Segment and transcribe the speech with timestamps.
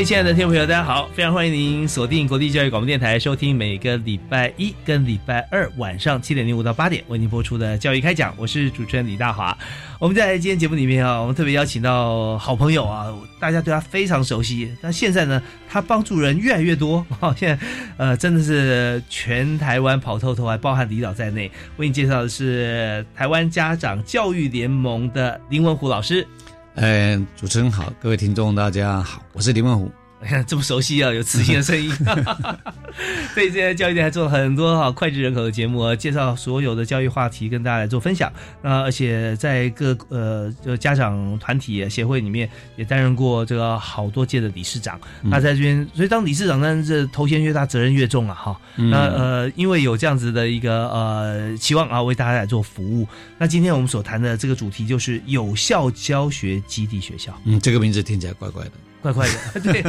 [0.00, 1.10] 位亲爱的听众朋友，大家好！
[1.12, 8.32] 非常欢迎您锁定国立教育广播电台，收听每个礼拜一跟礼拜二晚上七点零五到八点为您播出的教育开讲。
[8.38, 9.54] 我是主持人李大华。
[9.98, 14.74] 我们在今天节目里面啊，我们特别邀请到好朋友啊，大家对他非常熟悉。
[14.80, 17.04] 但现在呢，他帮助人越来越多，
[17.36, 17.66] 现在
[17.98, 21.50] 呃真的是全台湾跑透透，还包含离岛在内。
[21.76, 26.26] 为你介绍的是台湾家长教育联盟的林文虎老师。
[26.74, 29.90] 嗯，主持人好，各位听众大家好，我是李梦虎。
[30.24, 31.90] 看 这么熟悉啊，有磁性的声音。
[33.34, 38.30] 对，现在教育电台做了很多哈脍炙人口的节目啊，介绍所有的教育话题，跟大家来做分享。
[38.62, 45.00] 那而且在各呃就家长团体协会里面也担任过这个好多届的理事长。
[45.22, 48.60] 那在这边，所以当理事长呢，这头衔越大，责任越重啊哈。
[48.76, 53.06] 那呃，因为有这样子的一个呃期望啊，为大家来做服务。
[53.38, 57.32] 那今天我们所谈的这个主题就是有效教学基地学校。
[57.44, 58.72] 嗯，这个名字听起来怪怪的。
[59.02, 59.84] 怪怪的， 对，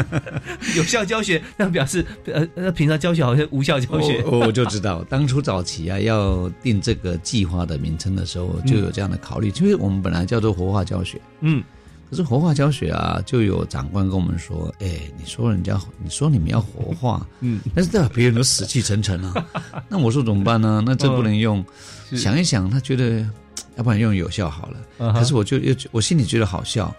[0.76, 4.24] 有效教学那表示呃，那平常教学好像无效教学。
[4.26, 11.62] 我我就知道， 当初早期啊要定这个计划的名称的时候，就有这样的考虑，因为我们本来叫做活化教学，嗯，
[12.10, 19.46] 可是活化教学啊，就有长官跟我们说，哎，你说人家，你说你们要活化， 嗯，但是代表别人都死气沉沉了，
[19.90, 20.82] 那我说怎么办呢？
[20.86, 21.64] 那这不能用，
[22.16, 23.26] 想一想，他觉得
[23.76, 26.94] 要不然用有效好了，可是我就又我心里觉得好笑，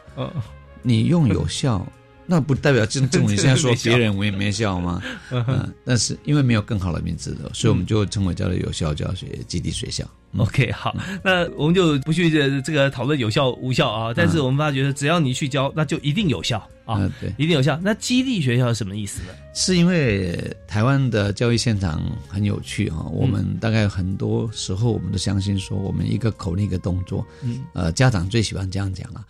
[0.82, 1.86] 你用有效。
[2.26, 5.02] 那不代表正正你现在说别人我也没效吗？
[5.30, 10.04] 嗯，但是因为没有更好的名字的，所以我们就称为叫做有效教学基地学校。
[10.38, 14.14] OK，好，那我们就不去这这个讨论有效无效啊。
[14.16, 16.56] 但是我们发觉，只要你去教，那就一定有效
[16.86, 17.78] 啊，对，一定有效。
[17.82, 19.28] 那基地学校是什么意思呢？
[19.52, 23.04] 是因为台湾的教育现场很有趣啊。
[23.12, 29.22] 我们大概很多时候我们都相信说，我们一个口令一个动作，嗯，呃，家长最喜欢这样讲了，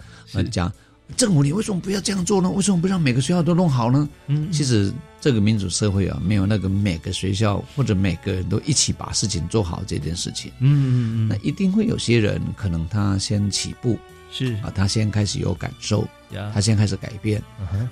[0.44, 0.72] 讲。
[1.16, 2.50] 政府，你为什么不要这样做呢？
[2.50, 4.08] 为什么不让每个学校都弄好呢？
[4.26, 10.50] 嗯，其实这个民主社会啊，没有那个每个学校或者每个人都一起把事情做好这件事情。
[10.60, 13.98] 嗯嗯嗯，那一定会有些人可能他先起步，
[14.30, 16.06] 是啊，他先开始有感受，
[16.52, 17.42] 他先开始改变，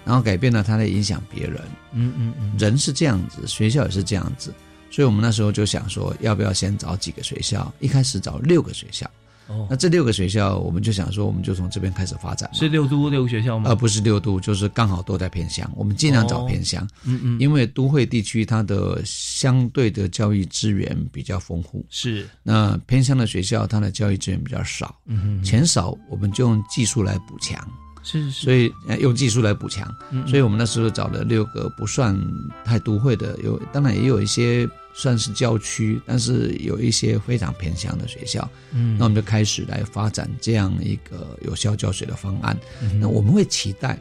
[0.04, 1.60] 然后改变了，他在影响别人。
[1.92, 4.52] 嗯嗯嗯，人是这样子，学校也是这样子，
[4.90, 7.72] 所以我们那时候就想说，要不要先找几个学校？
[7.80, 9.08] 一开始找六个学校。
[9.68, 12.48] 那这六个学校，我们就想说，我们就从这边开始发展。
[12.52, 13.70] 是六都六个学校吗？
[13.70, 15.70] 而不是六都，就是刚好都在偏乡。
[15.74, 21.84] 我们尽量找偏乡，嗯嗯，因为都会地区它的相对的教育资源比较丰富。
[21.90, 27.58] 是，那偏乡的学校，它的教育资源比较少，嗯钱少，我们就用技术来补强。
[28.02, 29.86] 是是，所以用技术来补强。
[30.26, 32.18] 所以我们那时候找了六个不算
[32.64, 34.68] 太都会的，有当然也有一些。
[34.92, 42.56] 算是郊区，但是有一些非常偏乡的学校，嗯，那我们就开始来发展这样一个有效教学的方案。
[43.00, 43.98] 那我们会期待，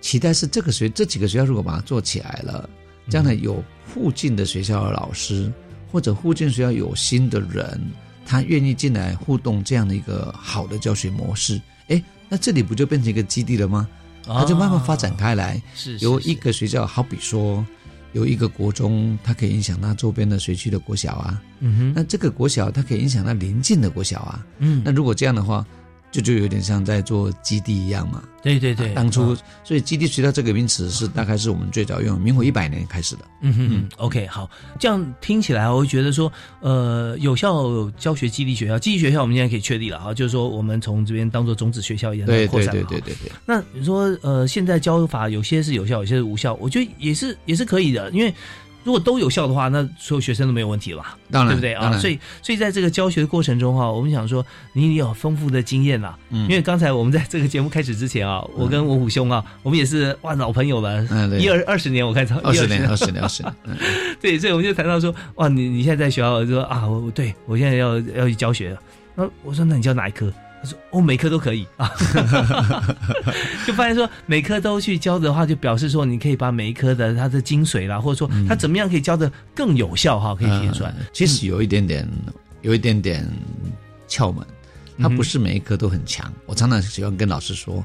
[0.00, 2.68] 期待是这个学这几个学校如果把它做起来了，
[3.08, 5.52] 将来有附近的学校的老师
[5.90, 7.80] 或者附近学校有新的人，
[8.24, 13.88] 他愿意进来互动这样的一个好的教学模式，哎，那这里不就变成一个基地了吗？
[14.24, 17.66] 它就慢慢发展开来，是由一个学校，好比说。
[18.12, 21.42] 有一个国中，它可以影响到周边的学区的国小啊。
[21.60, 24.46] 嗯哼，那这个国小它可以影响到邻近的国小啊。
[24.58, 25.66] 嗯，那如果这样的话。
[26.10, 33.24] 就就有点像在做基地一样嘛，对对对，当初所以基地学校这个名词是大概是我们最早用，民国一百年开始的。
[33.42, 36.30] 嗯哼，OK，好，这样听起来我会觉得说，
[36.60, 42.72] 呃，有效教学基地学校，基地学校我们现在可以确立了啊，就是说我们从这边当做种子学校一样扩散。
[42.72, 43.32] 对对对对对。
[43.46, 48.34] 那你说呃，现在教法有些是有效，有些是无效，我觉得也是也是可以的，因为。
[48.82, 51.96] 如果都有效的话，那所有学生都没有问题了吧，当然对不对啊？
[51.98, 56.16] 所以，所以在这个教学的过程中哈，我们想说，你有丰富的经验啦。
[56.30, 63.54] 嗯因为刚才我们在这个节目开始之前啊，我跟我虎兄啊，我们也是哇老朋友了，嗯对一二二十年，我看超二十年，一二十年，二十年。
[63.64, 63.76] 嗯
[64.20, 68.78] 对，所以我们就谈到说，哇，你你现在在学校就说啊，我我对我现在要要去教学了。
[69.14, 70.32] 然后我说，那你教哪一科？
[70.62, 71.90] 他说，哦，每科都可以啊。
[73.66, 80.90] 就发现说，每科都去教的话，就表示说，你可以把每一科的它的精髓啦，或者说它怎么样可以教的更有效哈，可以体现出来。
[80.90, 82.06] 呃其实有一点点，
[82.62, 83.26] 有一点点
[84.08, 84.44] 窍门，
[84.98, 86.32] 它嗯哼不是每一科都很强。
[86.46, 87.84] 我常常喜欢跟老师说，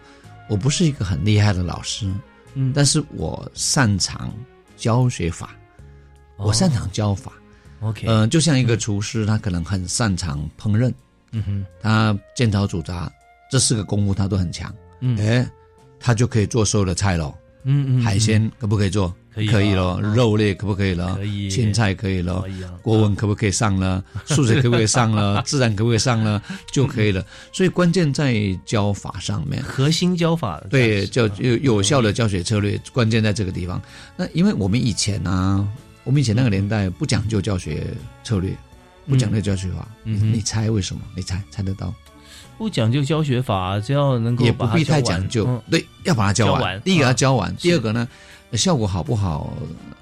[0.49, 2.11] 我不是一个很厉害的老师，
[2.55, 4.33] 嗯，但是我擅长
[4.75, 5.55] 教学法，
[6.37, 7.31] 哦我擅长教法。
[7.81, 10.91] OK，呃，就像一个厨师，他可能很擅长烹饪，
[11.31, 13.11] 嗯哼，他煎炒煮炸
[13.51, 15.47] 这四个功夫他都很强，嗯哎，
[15.99, 17.33] 他就可以做所有的菜喽。
[17.67, 19.13] 嗯嗯，海鲜可不可以做？
[19.33, 19.93] 可以啊可以咯。
[19.95, 21.15] 啊肉类可不可以了？
[21.15, 22.71] 可以青菜可以了可以啊。
[22.81, 24.03] 国文可不可以上了？
[24.25, 25.41] 数学可不可以上了？
[25.47, 26.41] 自然可不可以上了？
[26.71, 27.25] 就可以了。
[27.51, 28.35] 所以关键在
[28.65, 29.61] 教法上面。
[29.63, 33.81] 核心教法，对，就就有有效的教学策略，关键在这个地方。
[34.15, 35.67] 那因为我们以前呢、
[36.03, 37.87] 我们以前那个年代不讲究教学
[38.23, 38.55] 策略，
[39.07, 41.01] 不讲究教学法，嗯你你猜为什么？
[41.15, 41.93] 你猜猜得到？
[42.57, 46.59] 不讲究教学法，只要能够也不必太讲究，嗯对，要把它教完。
[46.59, 48.07] 教完第一个啊要教完，是第二个呢，
[48.53, 49.53] 效果好不好？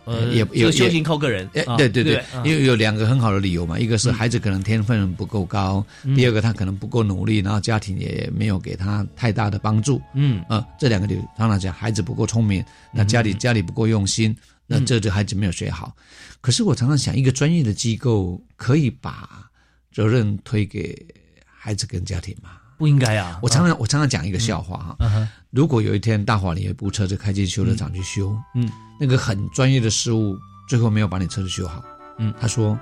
[0.06, 10.02] 呃，也修行靠个人哎，，啊对对对，啊因为有两个很好的理由嘛，一个是嗯孩子可能天分不够高，嗯第二个他可能不够努力，然后家庭也没有给他太大的帮助。
[10.14, 14.36] 嗯呃，这两个理由，当然讲孩子不够聪明，那家里家里不够用心，
[14.80, 15.96] 这这孩子没有学好。
[16.42, 19.50] 可是我常常想，一个专业的机构可以把
[19.92, 21.06] 责任推给
[21.44, 22.52] 孩子跟家庭吗？
[22.78, 30.38] 不应该啊，我常常我常常讲一个笑话哈，如果有一天大华你有一部车子开进修车厂去修，嗯那个很专业的师傅
[30.68, 31.82] 最后没有把你车子修好，
[32.18, 32.78] 嗯他说：“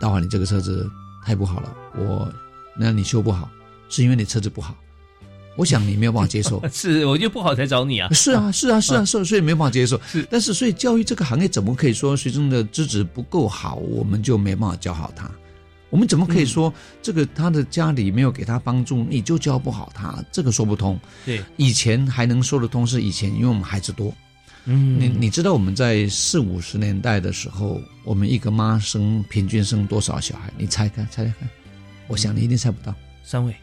[0.00, 0.88] 大华，你这个车子
[1.26, 2.32] 太不好了，我
[2.74, 3.50] 那你修不好，
[3.90, 4.74] 是因为你车子不好。”
[5.56, 6.62] 我想你没有办法接受。
[6.72, 10.00] 是，我觉得不好才找你啊，是啊，是啊，是啊，是啊，所以没办法接受。
[10.06, 15.30] 是但是所以教育这个行业怎么可以说学生的资质不够好，我们就没办法教好他？
[15.90, 16.72] 我们怎么可以说
[17.02, 20.24] 这个他的家里没有给他帮助，你就教不好他？
[20.32, 20.98] 这个说不通。
[21.26, 24.10] 对，以前还能说得通，是以前因为我们孩子多。
[24.64, 30.50] 嗯，你你知道我们在四五十年代的时候，我们一个妈生平均生多少小孩？
[30.56, 31.46] 你猜看，猜猜看。
[32.06, 32.94] 我想你一定猜不到。
[33.22, 33.54] 三位，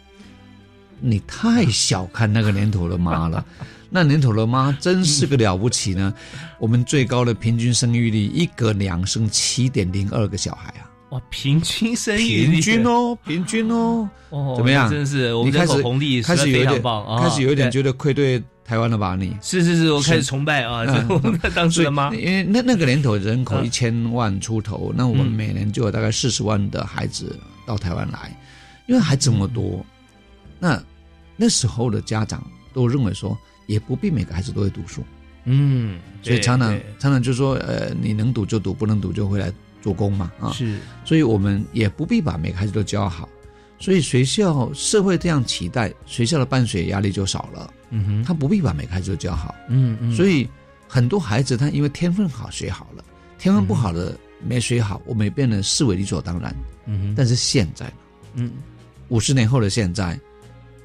[1.02, 3.44] 你太小看那个年头的妈了，
[3.90, 6.14] 那年头的妈真是个了不起呢。
[6.60, 14.10] 我们最高的平均生育率，一个两生七点零二个小孩啊，哇，平均生育率平均哦，平均哦。
[14.30, 14.86] 哦，怎么样？
[14.86, 16.82] 那真是我们开始口红利开始有点
[17.20, 19.16] 开始有点觉得愧对台湾了吧？
[19.16, 19.36] 你？
[19.42, 25.32] 是是是，我开始崇拜啊，我们 当时的妈，因为那那个年头人口嗯一千万出头，那我们嗯。
[25.32, 27.36] 每年就有大概四十万的孩子
[27.66, 28.38] 到台湾来，
[28.86, 29.84] 因为孩子这么多，
[30.60, 30.82] 那
[31.36, 35.04] 那时候的家长都认为说，也不必每个孩子都会读书，
[35.46, 39.52] 嗯，所以常常对常常就说，呃，你能读就读，不能读就回来
[39.82, 40.78] 做工嘛，啊，是。
[41.06, 43.28] 所以我们也不必把每个孩子都教好，
[43.80, 50.48] 所以学校社会这样期待，学校的办学压力就少了，嗯哼，他不必把每个孩子都教好，嗯嗯，所以
[50.88, 53.04] 很多孩子他因为天分好学好了，
[53.38, 56.54] 天分不好的没学好，我们也变得视为理所当然。
[56.86, 57.92] 嗯哼，但是现在，
[58.34, 58.52] 嗯。
[59.10, 60.20] 五十年后的现在，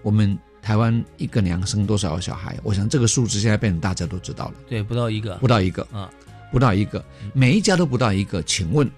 [0.05, 2.57] 我们台湾一个娘生多少个小孩？
[2.63, 6.09] 我想这个数字现在变成大家都知道了，对，不到一个不到一个啊，
[6.53, 8.43] 不到一个，每一家都不到一个。
[8.45, 8.89] 请问，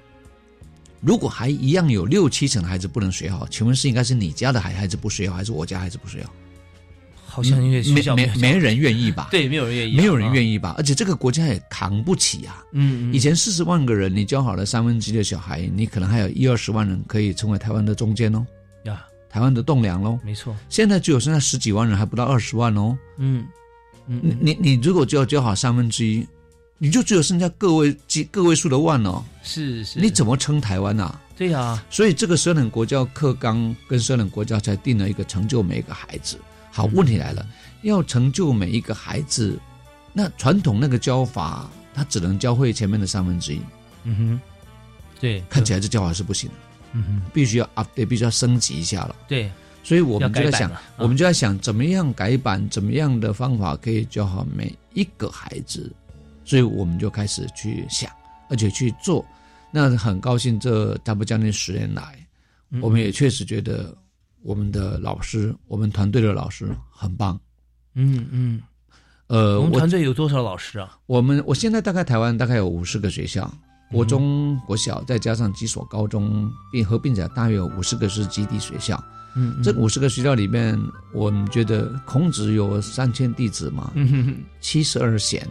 [1.01, 6.33] 如果还一样有六七成的孩子不能学好，请问是应该是你家的孩孩子不学好，还是我家孩子不学好？
[7.25, 10.75] 好像因为学没校没没人愿意吧？，对，没有人愿意啊，没有人，愿意吧？
[10.79, 12.65] 而且这个国家也扛不起啊。
[12.73, 18.47] 嗯，嗯以前四十万个人，你教好了三分之一的小孩，你可能还有一二十万人可以成为台湾的中坚哦，
[18.85, 19.05] 呀，
[19.37, 20.19] 台湾的栋梁喽。
[20.25, 22.97] 没错，现在只有剩下十几万人，还不到二十万哦。
[23.19, 23.47] 嗯
[24.07, 26.27] 嗯，你你你如果就要教好三分之一，
[26.79, 31.21] 你就只有剩下个位几个位数的万哦，是是，你怎么撑台湾啊？
[31.37, 36.39] 对呀，所以这个十二等国教课纲跟十二等国教才定了一个成就每一个孩子。
[36.71, 37.47] 好，嗯问题来了，
[37.83, 39.61] 要成就每一个孩子，
[40.15, 43.61] 那传统那个教法，他只能教会前面的三分之一，
[44.05, 44.41] 嗯哼，
[45.21, 46.55] 对，看起来这教法是不行的。
[47.09, 49.15] 嗯，必须要 update，必须要升级一下了。
[49.29, 49.51] 对，
[49.83, 55.93] 所以我们就在想我们就在想怎么样改版，怎么样的方法可以教好每一个孩子。
[56.45, 58.09] 所以我们就开始去想，
[58.49, 59.27] 而且去做。
[59.73, 62.25] 那很高兴，这差不多将近十年来，
[62.71, 63.93] 嗯我们也确实觉得
[64.43, 67.39] 我们的老师，我们团队的老师很棒。
[67.95, 68.63] 嗯嗯，
[69.27, 70.97] 呃，我们团队有多少老师啊？
[71.07, 73.53] 我们我现在大概台湾大概有五十个学校，
[73.91, 79.03] 国中、国小，再加上几所高中，并合并起来大约有五十个是基地学校。
[79.35, 80.81] 嗯，这五十个学校里面，
[81.13, 83.93] 我们觉得孔子有三千弟子嘛，
[84.61, 85.47] 七十二贤，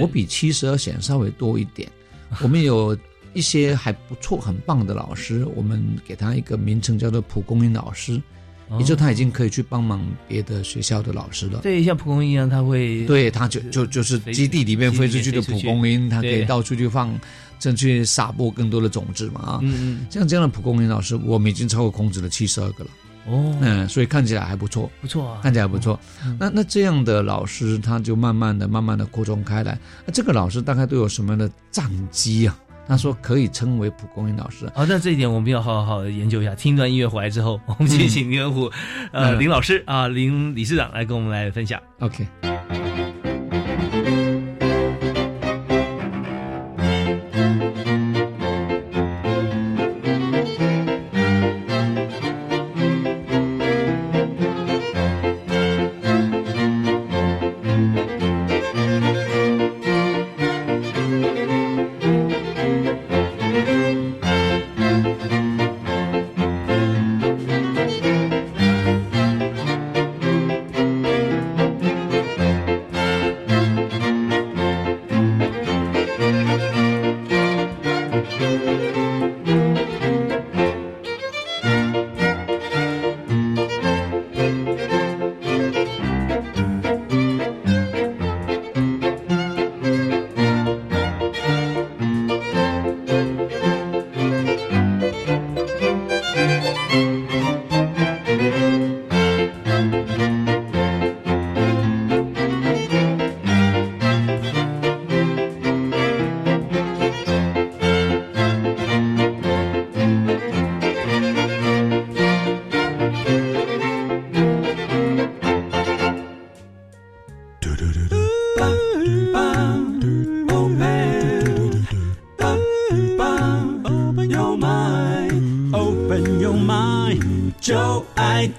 [0.00, 1.90] 我比七十二贤稍微多一点。
[2.42, 2.96] 我们有
[3.34, 8.20] 一些还不错、很棒的老师，我们给他一个名称叫做蒲公英老师。
[8.80, 11.60] 也就他已经可以去帮忙别的学校的老师了。
[11.62, 17.16] 对，像蒲公英一样，他会对，他就就就是基地里面飞出去的蒲公英，他可以到处去放，
[17.58, 19.58] 正去撒播更多的种子嘛啊。
[19.62, 20.06] 嗯嗯。
[20.10, 22.90] 像这样的蒲公英老师，我们已经超过孔子的七十二个了。
[23.26, 23.56] 哦。
[23.60, 25.98] 嗯，所以看起来还不错，不错啊，看起来不错。
[26.38, 29.78] 那那这样的老师，他就慢慢的、慢慢的扩充开来。
[30.04, 32.56] 那这个老师大概都有什么样的战绩啊？
[32.88, 34.70] 他说可以称为蒲公英老师。
[34.72, 36.54] 好，那这一点我们要好好的研究一下。
[36.54, 38.70] 听一段音乐回来之后， 我们先请林文虎，
[39.10, 41.82] 呃，林老师啊，林理事长来跟我们来分享。
[41.98, 42.24] OK。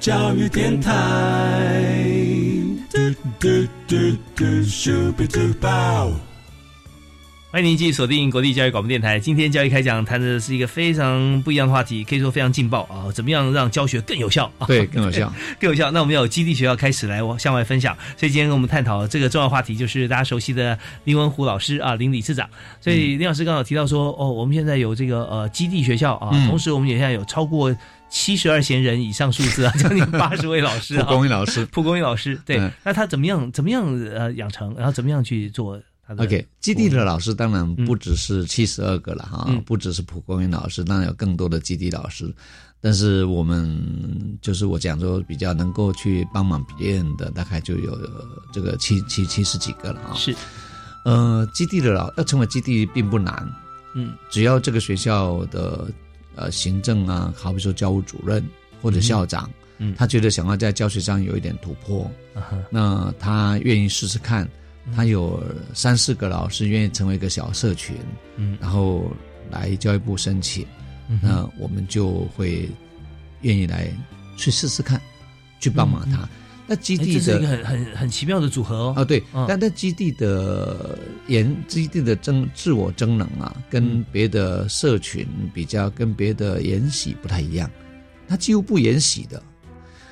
[0.07, 0.93] 电台。
[7.51, 9.19] 欢迎您继续锁定国立教育广播电台。
[9.19, 13.11] 今天教育开讲谈的是一个非常不一样的话题，可以说非常劲爆啊！
[13.13, 14.49] 怎么样让教学更有效？
[14.59, 15.91] 啊对，更有效， 更有效。
[15.91, 17.93] 那我们要有基地学校开始来向外分享。
[18.15, 22.49] 所以今天跟我们探讨这个重要话题，就是大家熟悉的林文虎老师啊，林理事长。
[22.79, 27.75] 所以林老师刚好提到说，哦，我们现在有这个呃基地学校啊，同时我们也现在有超过。
[28.09, 33.51] 七十二贤人以上数字啊， 将近八十位老师啊，蒲公英老师，蒲公英老师，对，那他怎么样？
[33.51, 34.73] 怎么样呃养成？
[34.75, 35.79] 然后怎么样去做
[36.17, 42.33] ？OK，基地的老师当然不只是七十二个了哈，不只是蒲公英老师，当然有更多的基地老师。
[42.79, 43.77] 但是我们
[44.41, 47.99] 就是我讲说比较能够去帮忙别人的，大概就有
[48.53, 50.13] 这个七七七十几个了啊。
[50.15, 50.33] 是，
[51.03, 53.51] 呃，基地的老要成为基地并不难，
[53.95, 55.91] 嗯，只要这个学校的。
[56.37, 58.41] 呃，行政啊，好比说教务主任
[58.81, 62.09] 或者校长，嗯，他觉得想要在教学上有一点突破，
[62.69, 64.47] 那他愿意试试看。
[64.95, 67.97] 他有三四个老师愿意成为一个小社群，
[68.37, 69.11] 嗯，然后
[69.51, 70.65] 来教育部申请，
[71.21, 72.69] 那我们就会
[73.41, 73.91] 愿意来
[74.37, 75.01] 去试试看，
[75.59, 76.29] 去帮忙他。
[76.67, 78.93] 那基地的是一个很很很奇妙的组合哦。
[78.97, 87.71] 啊，对，但那基地的研基地的增自我增能啊，跟别的社群比较，跟别的研习不太一样，
[88.27, 89.43] 它几乎不研习的。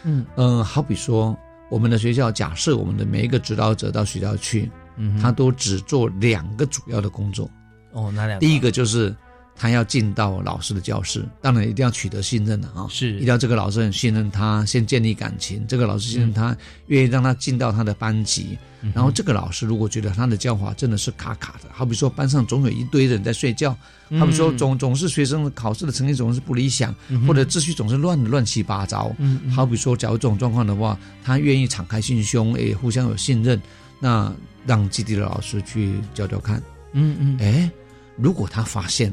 [0.05, 1.37] 嗯嗯，好比说
[1.69, 7.51] 我们的学校，假设我们的每一个指导者到学校去，嗯，他都只做两个主要的工作。
[7.91, 8.45] 哦，哪两个？
[8.45, 9.15] 第一个就是。
[9.57, 15.65] 他要进到老师的教室，当然一定要取得信任的啊，是，一定要这个老师很信任他，先建立感情。
[15.65, 16.55] 这个老师信任他，
[16.87, 18.57] 愿意让他进到他的班级。
[18.93, 23.75] 然后这个老师如果觉得他的教法真的是卡卡的，好比说班上总有一堆人在睡觉，
[24.19, 26.93] 好比说总总是学生考试的成绩总是不理想，
[27.25, 29.15] 或者秩序总是乱的乱七八糟。
[29.55, 33.59] 好比说假如这种状况的话，他愿意敞开心胸，诶，互相有信任，
[33.99, 34.31] 那
[34.67, 36.61] 让基地的老师去教教看。
[36.93, 37.71] 嗯嗯，哎，
[38.17, 39.11] 如果他发现。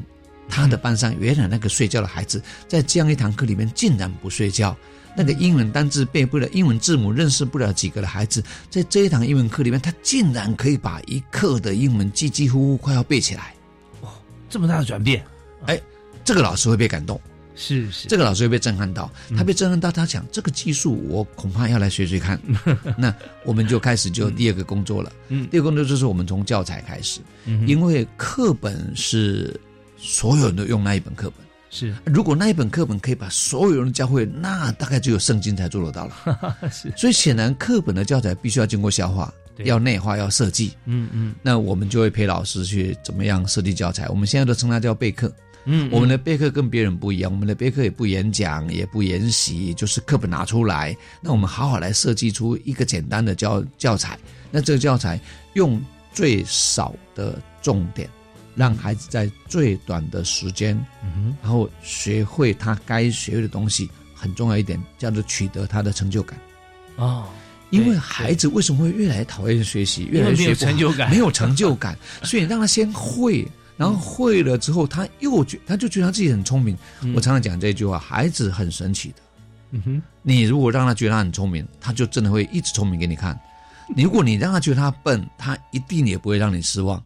[0.53, 4.77] 他的班上原来那个睡觉的孩子，在这样一堂课里面竟然不睡觉，
[5.17, 13.55] 那个英文单字背不了，英文字母认识不了几个的孩子，在这一堂英文课里面，他竟然可以把一课的英文几几乎乎快要背起来，
[14.01, 14.11] 哇，
[14.47, 15.25] 这么大的转变，
[15.65, 15.81] 哎，
[16.23, 17.19] 这个老师会被感动，
[17.55, 22.39] 是是，这个老师会被震撼到，他被震撼到，他讲这个技术我恐怕要来学学看，
[22.95, 23.11] 那
[23.43, 29.59] 我们就开始就第二个工作了，嗯，第二个工作就是我们从教材开始，嗯因为课本是。
[30.03, 31.45] 所有人都用那一本课本。
[31.69, 36.57] 是，如果那一本课本可以把所有人教会，那大概只有圣经才做得到了。
[36.69, 39.33] 是，所以显然课本的教材必须要经过消化，
[39.63, 40.73] 要内化，要设计。
[40.85, 44.07] 嗯嗯，那我们就会陪老师去怎么样设计教材。
[44.09, 45.33] 我们现在都称它叫备课。
[45.65, 54.19] 嗯，我们的备课跟别人不一样，我们的备课也不演讲，也不研习，就是课本拿出来，那我们好好来设计出一个简单的教教材。
[54.51, 55.19] 那这个教材
[55.53, 55.81] 用
[56.11, 58.07] 最少的重点。
[58.55, 66.39] 让孩子在最短的时间，嗯然后学会他该学会的东西，很重要一点，叫做取得他的成就感。
[66.97, 67.27] 哦，
[67.71, 76.77] 因为孩子为什么会越来越讨厌学习，越来越没有成就感，没有成就感， 所以让他先会，然后会了之后，他又觉他就觉得他自己很聪明。
[77.15, 79.15] 我常常讲这句话，孩子很神奇的。
[79.71, 83.37] 嗯哼，你如果让他觉得他很聪明，他就真的会一直聪明给你看。
[83.97, 87.03] 如果你让他觉得他笨，他一定也不会让你失望。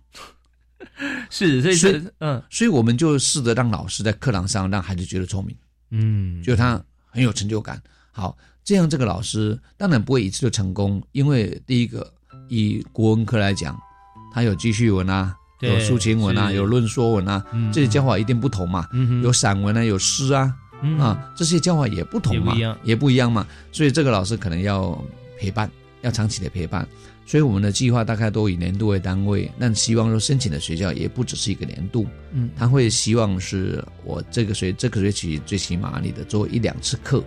[1.30, 5.56] 是，所以是嗯，所以我们就试着让老师在课堂上让孩子觉得聪明，
[5.92, 7.82] 嗯，觉得他很有成就感。
[8.12, 12.12] 好，这样这个老师当然不会一次就成功，因为第一个
[12.50, 13.80] 以国文科来讲，
[14.34, 18.88] 他有记叙文啊，有抒情文啊，有论说文啊，这些教法一定不同嘛。
[19.24, 20.54] 有散文啊，有诗啊，
[21.00, 23.46] 啊，这些教法也不同嘛，也不一样嘛。
[23.72, 25.00] 所以这个老师可能要
[25.40, 25.70] 陪伴，
[26.02, 26.88] 要长期的陪伴。
[27.28, 37.22] 所以我们的计划大概都以年度为单位，但希望说申请的学校也不只是一个年度，嗯，他会希望是我这个学这个学期最起码你的做一两次课，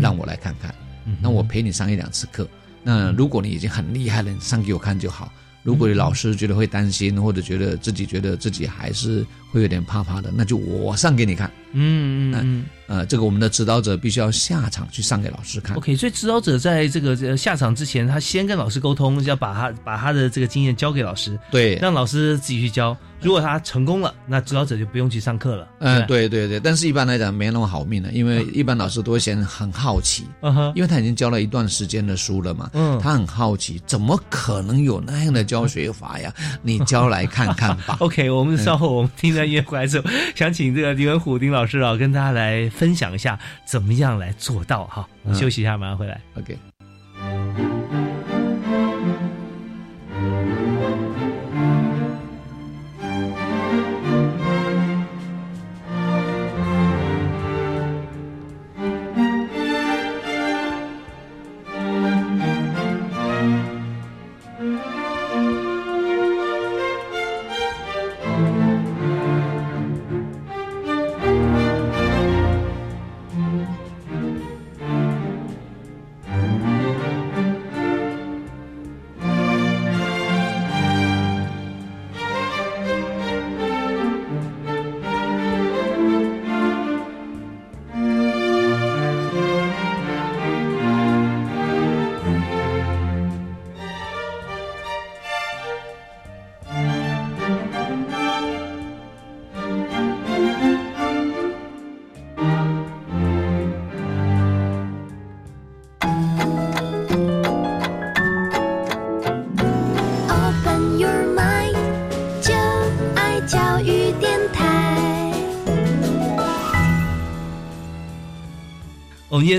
[0.00, 0.74] 让我来看看，
[1.20, 2.48] 那我陪你上一两次课。
[2.82, 5.30] 那如果你已经很厉害了，你上给我看就好。
[5.62, 11.50] 如果你老师觉得会担心，或者觉得自己觉得自己还是会有点怕怕的，那就我上给你看。
[11.72, 12.64] 嗯嗯嗯。
[12.86, 15.76] 呃，这个我们的指导者必须要下场去上给老师看。
[15.76, 22.96] OK，所以指导者在这个下场之前，他先跟老师沟通，要把他把他的这个经验交给老师，对，让老师自己去教。
[23.20, 25.66] 如果他成功了，那指导者就不用去上课了。
[25.78, 26.60] 嗯，对对对。
[26.60, 36.30] 但是一般来讲没那么好命的，因为一般老师都会先很好奇，嗯哼，因为他已经教了一段时间的书了嘛，嗯，他很好奇，怎么可能有那样的教学法呀？
[36.60, 37.96] 你教来看看吧。
[38.04, 45.08] OK，我们稍后我们听完音乐回来之后，想请这个李文虎丁老师啊，跟大家来分享一下怎么样来做到哈。
[45.32, 46.20] 休息一下，马上回来。
[46.34, 46.73] OK。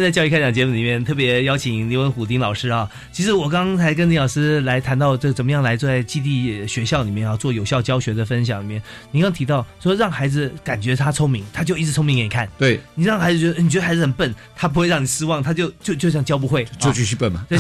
[0.06, 2.88] 在教育开讲节目里面特别邀请刘文虎丁老师啊。
[3.12, 12.48] 其实我刚才跟丁老师来谈到这怎么样来在基地学校里面啊做有效教学的分享里面，您刚提到说让孩子感觉他聪明，他就一直聪明给你看。
[12.56, 17.44] 对你让孩子觉得你觉得孩子很笨，他不会让你失望，他就就就像教不会，就继续笨嘛。
[17.50, 17.58] 对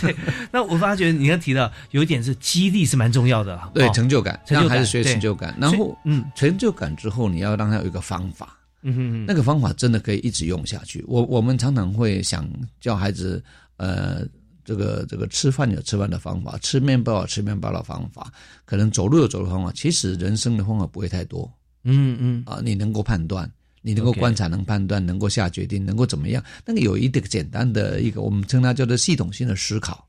[0.00, 0.16] 对。
[0.50, 8.56] 那我发觉你刚提到有一点是激励是蛮重要的，对成就感，让孩子学成就感，然后嗯，成就感之后你要让他有一个方法。
[8.82, 11.04] 嗯哼，那个方法真的可以一直用下去。
[11.06, 12.48] 我我们常常会想
[12.80, 13.42] 教孩子，
[13.76, 14.26] 呃，
[14.64, 18.32] 这个这个吃饭有吃饭的方法，吃面包有吃面包的方法，
[18.64, 19.70] 可能走路有走路的方法。
[19.72, 21.48] 其实人生的方法不会太多。
[21.84, 23.48] 嗯嗯啊，你能够判断，
[23.82, 26.42] 你能够观察，能判断，能够下决定，能够怎么样？
[26.66, 30.06] 那个有一个简单的一个，我们称它叫做系统性的思考，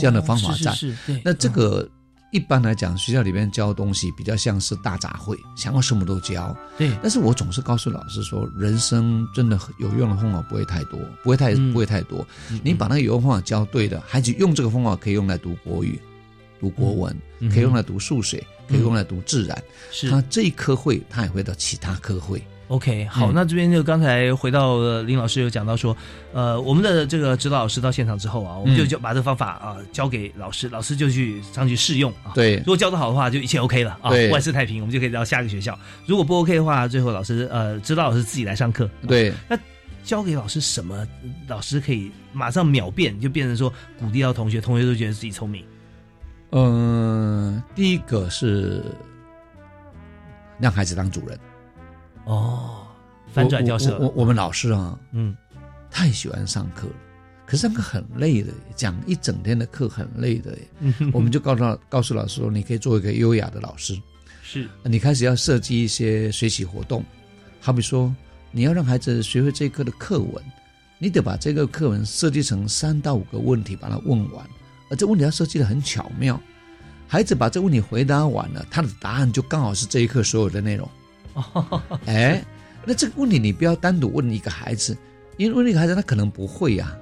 [0.00, 0.70] 这样的方法在。
[0.70, 1.20] 哦是是是。
[1.24, 1.86] 那这个。
[2.34, 6.54] 一般来讲，学校里面教东西比较像是大杂烩，想要什么都教。
[6.76, 12.26] 对，但是我总是告诉老师说，人生真的有用的方法不会太多，不会太、嗯、不会太多。
[12.64, 15.96] 你把那个有用方法教对的，孩子用这个方法可以用来读国语、
[16.58, 19.56] 读国文，嗯、可以用来读数学，可以用来读自然。
[19.92, 22.44] 是他这一科会，他也会到其他科会。
[22.68, 25.94] OK，好，那这边就刚才回到林老师有讲到说，
[26.32, 32.32] 呃，我们的这个指导老师到现场之后啊，我们就就把这个方法啊交给老师，老师就去上去试用啊。
[32.34, 35.78] 对，如果教的好的话，就一切 OK 了啊，对万事太平，我们就可以到下一个学校。
[36.06, 38.88] 如果不 OK 的话，最后老师呃指导老师自己来上课。
[39.06, 39.58] 对，那
[40.02, 41.06] 交给老师什么，
[41.46, 45.64] 老师可以马上秒变，就变成说鼓励到同学，同学都觉得自己聪明。
[46.56, 48.82] 嗯、第一个是
[50.58, 51.38] 让孩子当主人，
[52.24, 52.86] 哦，
[53.32, 55.36] 翻转教室我我们老师啊，嗯
[55.90, 56.94] 太喜欢上课了，
[57.46, 60.56] 可是上课很累的，讲一整天的课很累的
[61.12, 63.96] 我们就告诉告诉老师说，你可以做一个优雅的老师，
[64.42, 67.04] 是你开始要设计一些学习活动，
[67.60, 68.14] 好比说
[68.50, 70.42] 你要让孩子学会这一课的课文，
[70.98, 74.44] 你得把这个课文设计成三到五个问题，把它问完，
[74.90, 76.40] 而这问题要设计的很巧妙。
[77.06, 80.88] 孩子把这问题回答完了，他的答案就刚好是这一课所有的内容。
[82.06, 82.44] 哎，
[82.84, 84.96] 那这个问题你不要单独问一个孩子，
[85.36, 86.96] 因为问一个孩子他可能不会呀、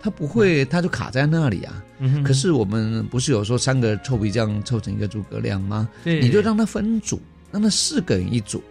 [0.00, 1.82] 他不会他就卡在那里啊。
[1.98, 5.88] 嗯哼可是我们不是有说三个臭皮匠凑成一个诸葛亮吗？
[6.04, 7.20] 对你就让他分组，
[7.50, 8.62] 让他四个人一组。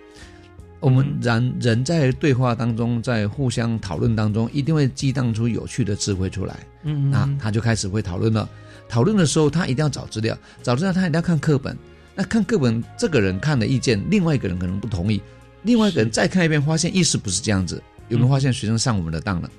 [0.79, 6.59] 我们嗯人人在对话当中，在互相讨论当中，一定会激荡出有趣的智慧出来。
[6.83, 8.47] 嗯那他就开始会讨论了。
[8.87, 11.75] 讨论的时候，他一定要找资料，找资料他一定要看课本。
[12.15, 15.21] 那看课本，这个人看的意见，另外一个人可能不同意，
[15.63, 17.81] 另外一个人再看一遍，发现意思不是这样子。
[18.07, 19.49] 有没有发现学生上我们的当了？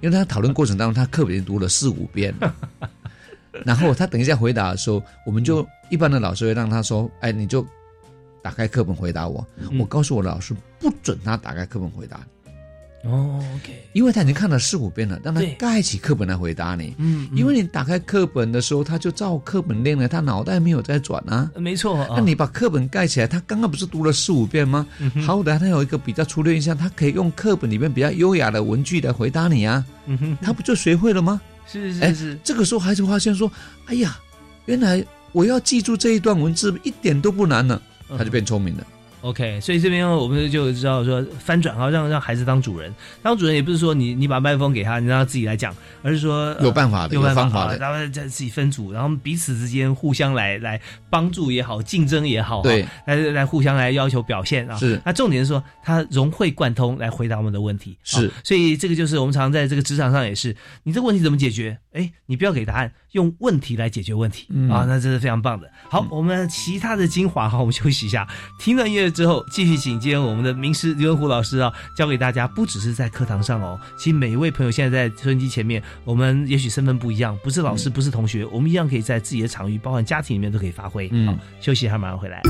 [0.00, 2.54] 因为他讨论过程当中，他课本已经读了四五遍了。
[3.64, 7.66] 然后他等一下回答的时候，我们就一般的老师会让他说：“哎，你就
[8.42, 9.46] 打开课本回答我。
[9.56, 12.26] 嗯我告诉我的老师，不准他打开课本回答，
[13.04, 16.94] 哦，OK，因为他已经看了四五遍了，让他盖起课本来回答你。
[16.98, 21.50] 嗯，因为你打开课本的时候，他就照课本练了，他脑袋没有在转啊。
[21.54, 24.86] 呃没错啊，那你把课本盖起来，他刚刚不是读了四五遍吗？
[25.00, 31.40] 嗯好歹他有一个比较粗略印象，他可以用课本里面比较优雅的文句来回答你啊，嗯哼，他不就学会了吗？
[31.44, 33.50] 哎是是是，这个时候孩子发现说
[33.86, 34.18] ：“哎呀，
[34.66, 38.86] 原来我要记住这一段文字一点都不难了。”嗯他就变聪明了。
[39.22, 42.92] OK，所以这边我们就知道说翻转啊，让让孩子当主人。
[43.22, 54.76] 当主人也不是说你你把麦克风给他，你让他自己来讲，而是说、呃有办法的，有办方法的，啊然后再自己分组，然后彼此之间互相来来帮助也好，竞争也好，对啊，来来互相来要求表现啊。
[54.76, 57.96] 是那重点是说他融会贯通来回答我们的问题。
[58.02, 61.78] 是啊所以这个就是我们常在这个职场上也是，你这个问题怎么解决？
[61.92, 65.70] 哎，你不要给答案，用问题来解决问题、嗯啊，那这是非常棒的。
[65.90, 68.26] 好，我们其他的精华哈，我们休息一下，
[68.58, 81.08] 听了音乐之后，继续请接我们的名师刘文虎老师啊，教给大家，不只是在课堂上哦，其实每一位朋友现在在收音机前面，我们也许身份不一样，不是老师，不是同学，我们一样可以在自己的场域，包含家庭里面都可以发挥。
[81.12, 82.40] 嗯好，休息一下，马上回来。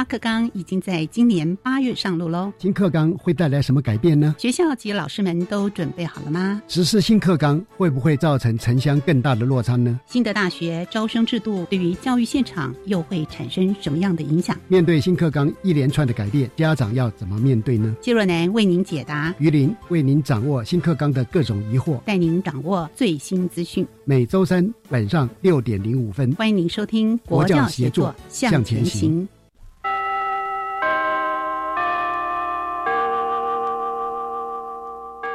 [0.00, 2.50] 新课纲已经在今年八月上路喽。
[2.56, 4.34] 新课纲会带来什么改变呢？
[4.38, 6.62] 学校及老师们都准备好了吗？
[6.68, 10.00] 实施新课纲会不会造成城乡更大的落差呢？
[10.06, 14.56] 新的大学招生制度对于教育现场又会产生什么样的影响？
[14.68, 17.94] 面对新课纲一连串的改变，家长要怎么面对呢？
[18.00, 23.86] 谢若楠为您解答，于林为您掌握新课纲的各种疑惑，带您掌握最新资讯。
[24.06, 29.28] 每周三晚上六点零五分，欢迎您收听《国教协作向前行》。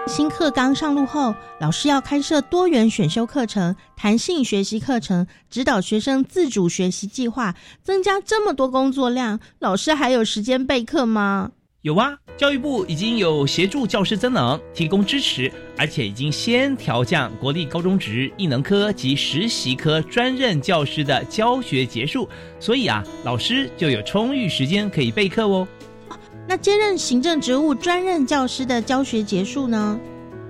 [0.07, 11.51] 新课纲上路后，老师要开设多元选修课程、弹性学习课程，指导学生自主学习计划，增加这么多工作量，老师还有时间备课吗？
[11.81, 25.67] 有啊，教育部已经有协助教师增能，提供支持，而且已经先调降国立高中职艺能科及实习科专任教师的教学结束，所以啊，老师就有充裕时间可以备课哦。
[26.47, 29.99] 那兼任行政职务专任教师的教学结束呢？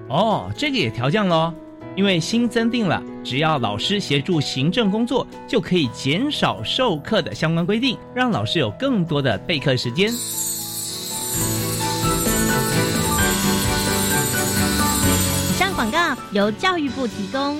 [0.09, 1.53] 哦，这个也调降喽，
[1.95, 10.11] 因为新增定了，只要老师协助行政工作，就可以减少授课的相关规定，让老师有更多的备课时间。
[15.49, 17.57] 以上广告由教育部提供。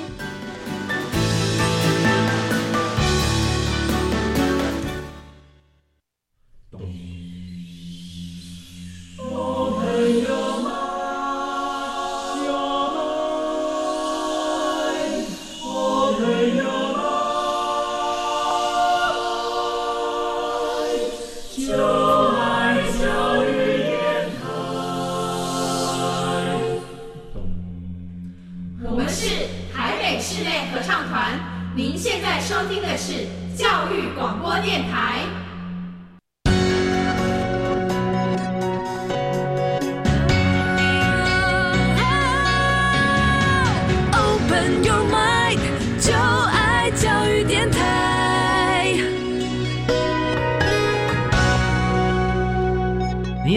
[34.61, 35.14] 电台。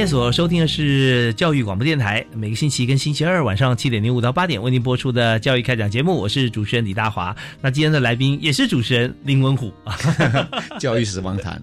[0.06, 7.34] 所收听的是教育广播电台，每个星期跟星期二晚上七点零五到八点为您播出的教育开讲节目，我是主持人李大华。
[7.61, 9.72] 那今天的来宾也是主持人林文虎，
[10.78, 11.61] 教育史王谈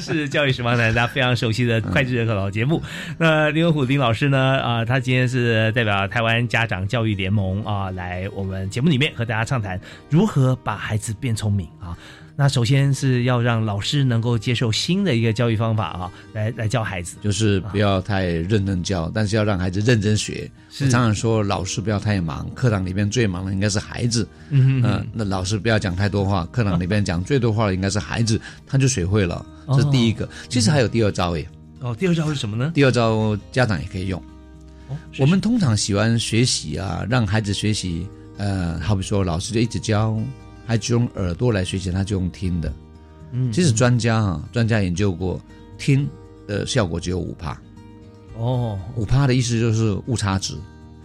[0.00, 2.82] 是教育史王谈，大家非常熟悉的脍炙人口老节目。
[3.18, 4.38] 那林文虎林老师呢？
[4.38, 11.96] 啊，他今天是代表台湾家长教育联盟啊，来我们节目里面和大家畅谈如何把孩子变聪明啊。
[12.40, 20.48] 那首先是要让老师能够接受新的一个教育方法啊，来来教孩子，就是不要太认真教，但是要让孩子认真学。
[20.80, 24.24] 我常常说，老师不要太忙，课堂里面最忙的应该是孩子。
[24.50, 29.44] 嗯嗯，那老师不要讲太多话，课堂里面讲最多话的应该是孩子，他就学会了。
[29.66, 30.28] 这是第一个。
[30.48, 31.44] 其实还有第二招耶。
[31.80, 32.70] 哦，第二招是什么呢？
[32.72, 34.22] 第二招家长也可以用。
[35.18, 38.06] 我们通常喜欢学习啊，让孩子学习。
[38.36, 40.16] 呃，好比说老师就一直教。
[40.68, 42.70] 还只用耳朵来学习，他就用听的。
[43.32, 45.40] 嗯，其实专家啊，专家研究过，
[45.78, 46.06] 听
[46.46, 47.58] 的效果只有五帕。
[48.36, 50.54] 哦，五帕的意思就是误差值，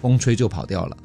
[0.02, 0.98] 风吹就跑掉了。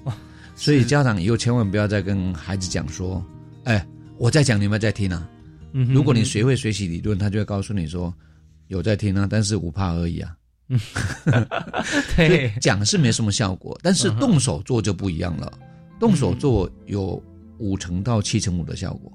[0.57, 3.25] 所以家长以后千万不要再跟孩子讲说
[3.63, 5.31] ：“哎，我在讲，你们在听啊。”
[5.73, 8.13] 嗯，如果你学会学习理论，他就会告诉你说
[8.67, 10.35] ：“有在听啊，但是五帕而已啊。”
[10.69, 10.81] 嗯，
[12.17, 15.53] 对，讲是没什么效果，但是动手做就不一样了。
[16.01, 17.23] 动手做有。
[17.59, 19.13] 五成到七成五的效果，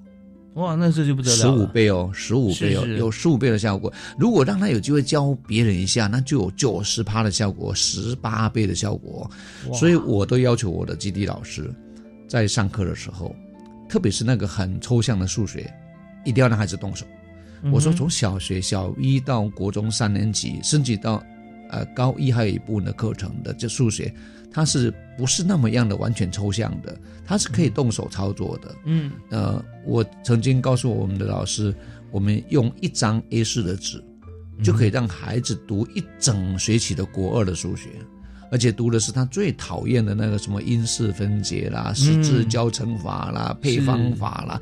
[0.56, 3.92] 哇，那这就不得了，十五倍哦，十五倍哦，有十五倍的效果。
[4.18, 9.30] 如果让他有机会教别人一下，那就有九十趴的效果，十八倍的效果。
[9.74, 11.74] 所以我都要求我的基地老师，
[12.28, 13.36] 在上课的时候，
[13.90, 15.74] 特别是那个很抽象的数学，
[16.24, 17.06] 一定要让孩子动手。
[17.72, 21.24] 我说从小学小一到国中三年级，甚至到
[21.70, 24.14] 呃高一还有一部分的课程的这数学。
[24.54, 26.96] 它是不是那么样的完全抽象的？
[27.26, 28.76] 它是可以动手操作的。
[28.86, 31.76] 嗯，呃，我曾经告诉我们的老师，
[32.12, 34.04] 我们用一张 A 四的纸，
[34.62, 37.90] 就可以让孩子读一整学期的国二的数学，
[38.52, 44.62] 而且读的是他最讨厌的那个什么因式分解啦、十字交乘法啦、配方法啦，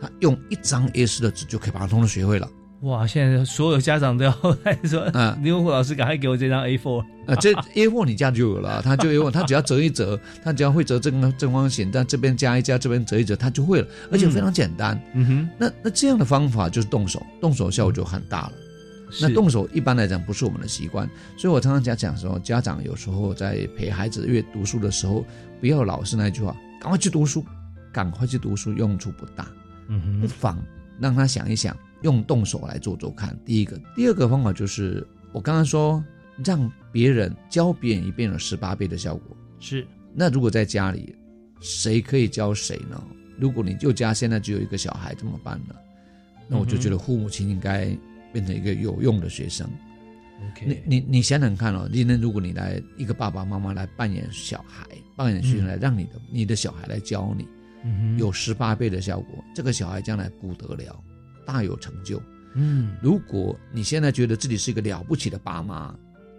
[0.00, 2.46] 他用一张 A 四的纸就可以把它通通学会了。
[2.82, 3.06] 哇！
[3.06, 7.34] 现在所有家长都要 来说，啊，林文虎老师赶快给我这张 A4 啊！
[7.36, 14.98] 这 A4 你家就有了，他就有，他只要折一折， 他只要会折正正方形，但这边加一加，这边折一折，他就会了，而且非常简单。
[15.12, 18.52] 嗯哼，那那这样的方法就是动手，动手效果就很大了。
[19.20, 25.22] 那动手一般来讲不是我们的习惯，所以我常常讲讲说，家长有时候在陪孩子阅读书的时候，
[25.60, 27.44] 不要老是那句话，赶快去读书，
[27.92, 29.46] 赶快去读书，用处不大。
[29.88, 30.58] 嗯哼，不妨。
[31.00, 33.38] 让他想一想，用动手来做做看。
[33.44, 36.02] 第一个，第二个方法就是我刚刚说，
[36.44, 39.36] 让别人教别人一遍有十八倍的效果。
[39.58, 39.86] 是。
[40.14, 41.14] 那如果在家里，
[41.60, 43.02] 谁可以教谁呢？
[43.38, 45.74] 如果你就家现在只有一个小孩，怎么办呢？
[46.48, 47.96] 那我就觉得父母亲应该
[48.32, 49.68] 变成一个有用的学生。
[50.52, 54.84] OK，你你你想想看哦，今天如果你来一个爸爸妈妈来扮演小孩，
[55.16, 57.46] 扮演学生来让你的你的小孩来教你，
[58.18, 60.98] 有十八倍的效果，这个小孩将来不得了，
[61.50, 62.22] 大有成就。
[62.54, 65.94] 嗯，如果你现在觉得自己是一个了不起的爸妈，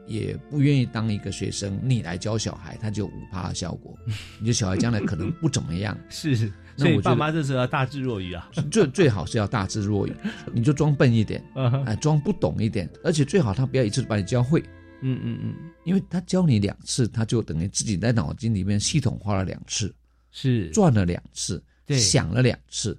[0.07, 3.97] 也不愿意当一个学生，你来教小孩，他就五趴的效果，
[4.39, 5.97] 你的小孩将来可能不怎么样。
[6.09, 6.51] 是。
[6.77, 10.13] 所以爸妈这时候要大智若愚啊，最最好是要大智若愚，
[10.53, 11.43] 你就装笨一点，
[11.85, 14.61] 哎，装不懂一点，而且最好他不要一次把你教会，
[15.01, 19.93] 嗯嗯嗯，因为他教你两次，他就等于自己在脑筋里面系统化了两次，
[20.31, 20.69] 是。
[20.69, 21.97] 转了两次，对。
[21.99, 22.97] 想了两次，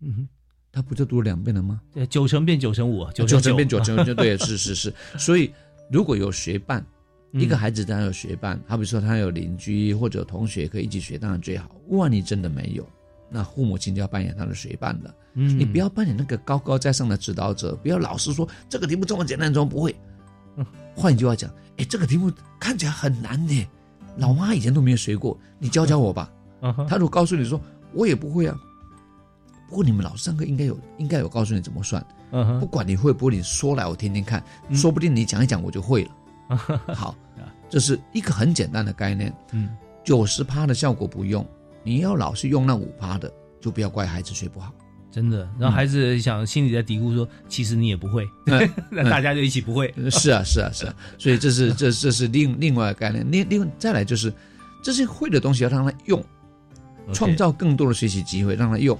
[0.00, 0.28] 嗯哼，
[0.72, 1.80] 他不就读了两遍了吗？
[1.92, 5.52] 对，九成变九成五，九成变九成就 对，是是是，所以
[5.90, 6.84] 如果有学伴，
[7.32, 11.70] 一个孩子当然有学伴，好比说他有邻居或者同学可以一起学，当然最好。
[11.88, 12.86] 万一真的没有。
[13.32, 19.94] 那父母亲就要扮演他的学伴了，嗯，你不要扮演那个高高在上的指导者，不要老是说这个题目这么简单，怎么不会？
[20.96, 23.66] 换一句话讲，哎，这个题目看起来很难呢，
[24.16, 26.28] 老妈以前都没有学过，你教教我吧。
[26.88, 27.60] 他如果告诉你说
[27.94, 28.60] 我也不会啊，
[29.70, 32.04] 不过你们老师上课应该有应该有告诉你怎么算，
[32.58, 34.42] 不管你会不会，你说来我听听看，
[34.74, 36.10] 说不定你讲一讲我就会了。
[36.92, 37.14] 好，
[37.68, 39.70] 这是一个很简单的概念，嗯，
[40.04, 41.46] 九十趴的效果不用。
[41.84, 44.74] 你要老是用那五趴的，就不要怪孩子学不好，
[45.12, 45.48] 真的。
[45.56, 48.28] 然后孩子想心里在嘀咕说：“其实你也不会。”
[48.90, 49.94] 那大家就一起不会。
[50.10, 50.94] 是啊，是啊，是啊。
[51.16, 53.24] 所以这是这这是另另外概念。
[53.30, 54.32] 另另再来就是，
[54.82, 56.22] 这些会的东西要让他用，
[57.14, 58.98] 创造更多的学习机会让他用。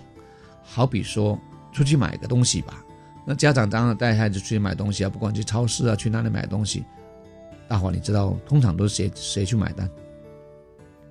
[0.73, 1.37] 好比说
[1.73, 2.85] 出去买个东西吧，
[3.27, 6.85] 那家长当然带孩子出去买东西啊，不管去超市啊，去哪里买东西，
[7.67, 9.91] 大伙你知道通常都是谁谁去买单？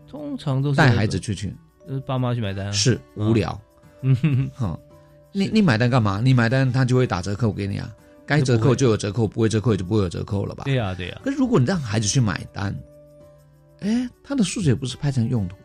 [0.07, 1.53] 通常都是带孩子出去，
[1.87, 3.59] 呃，爸妈去买单是无聊，
[4.01, 4.79] 嗯哼，哼哈，
[5.33, 6.21] 你你买单干嘛？
[6.23, 7.93] 你买单他就会打折扣给你啊，
[8.25, 10.63] 该折扣就有折扣，不会折扣也就不会有折扣了吧？
[10.63, 11.19] 对呀对呀。
[11.21, 12.73] 可是如果你让孩子去买单，
[13.81, 15.55] 哎，他的数学不是派上用途？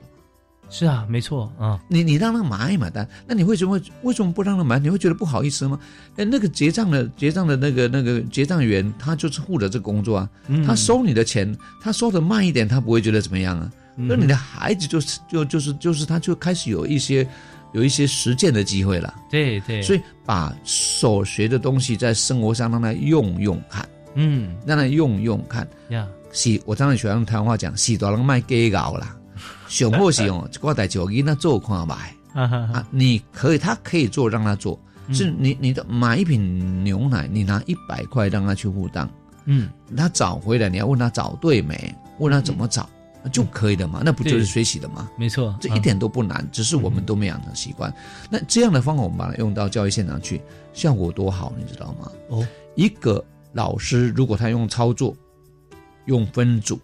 [0.70, 1.80] 是啊，没错啊。
[1.88, 4.78] 你你让他买买单，那你为什么为什么不让他买？
[4.78, 5.78] 你会觉得不好意思吗？
[6.16, 10.28] 哎，那个结账的结账的那个那个结账员，他就是负责这工作啊，
[10.66, 13.70] 他收你的钱，他收的慢一点，他不会觉得怎么样啊？
[13.96, 17.24] 那你的孩子就是就就是就是他就开始有一些
[17.72, 26.08] 有一些实践的机会了，对对，所以把所学的东西在生活上让他用用看，嗯，让他用用看呀。
[26.32, 29.16] 是，我常常喜欢用台湾话讲，洗多人卖给搞啦，
[29.74, 34.78] 小莫是哦这个代就给他做看买啊，你可以，他可以做，让他做，
[35.12, 39.10] 是你你的买一瓶牛奶，你拿一百块让他去付账，
[39.46, 42.88] 嗯，他找回来，你要问他找对没，问他怎么找。
[43.32, 45.08] 就可以的嘛，那不就是学习的吗？
[45.16, 47.90] 没错，这一点都不难，只是我们都没养成习惯。
[48.28, 50.42] 那这样的方法，我们把它用到教育现场去，
[50.74, 52.12] 效果多好，你知道吗？
[52.28, 55.16] 哦，一个老师如果他用操作，
[56.04, 56.78] 用分组，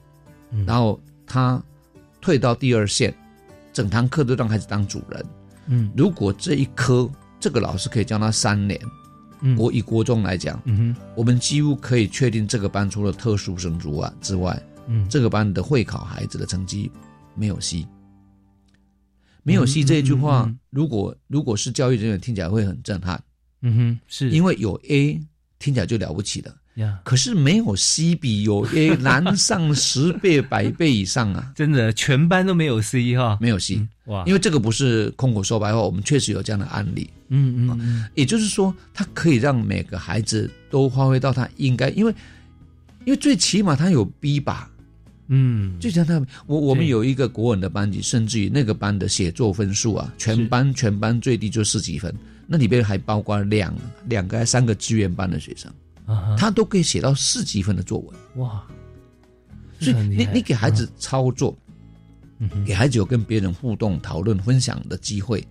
[0.66, 1.62] 然后他
[2.20, 3.14] 退到第二线，
[3.72, 5.26] 整堂课都让孩子当主人。
[5.66, 8.80] 嗯，如果这一科这个老师可以教他三年，
[9.40, 9.56] 嗯。
[9.56, 14.61] 我以国中来讲，嗯哼，我们几乎可以确定这个班除了特殊生之外之外。
[14.87, 16.90] 嗯，这个班的会考孩子的成绩
[17.35, 17.87] 没有 C，
[19.42, 23.22] 没有 C 这一句话，如果如果是教育人员听起来会很震撼。
[23.62, 24.30] 嗯哼，是。
[24.30, 25.20] 因为有 A
[25.59, 26.50] 听起来就了不起了。
[26.50, 26.56] 呀，
[27.05, 31.53] 可是没有 C 比有 A 难上十倍百倍以上啊！
[31.55, 34.25] 真的，全班都没有 C 哈，没有 C 哇！
[34.27, 37.09] 因为这个不是空口说白话，我们确实有这样的案例。
[37.29, 42.14] 嗯嗯嗯，也就是说，它可以让每个孩子都发挥到他应该，因为
[43.05, 44.71] 因为最起码他有 B 吧。
[45.33, 52.12] 嗯，就像他，我我们有一个国文的班级，甚至于那个班的写作分数啊，全班全班最低就十几分，
[52.49, 53.72] 那里边还包括两
[54.09, 55.72] 两个、三个志愿班的学生，
[56.38, 58.16] 他都可以写到四级分的作文。
[58.36, 58.62] 哇！
[59.80, 61.56] 所以你你给孩子操作，
[62.66, 65.42] 给孩子有跟别人互动、讨论、分享的机会，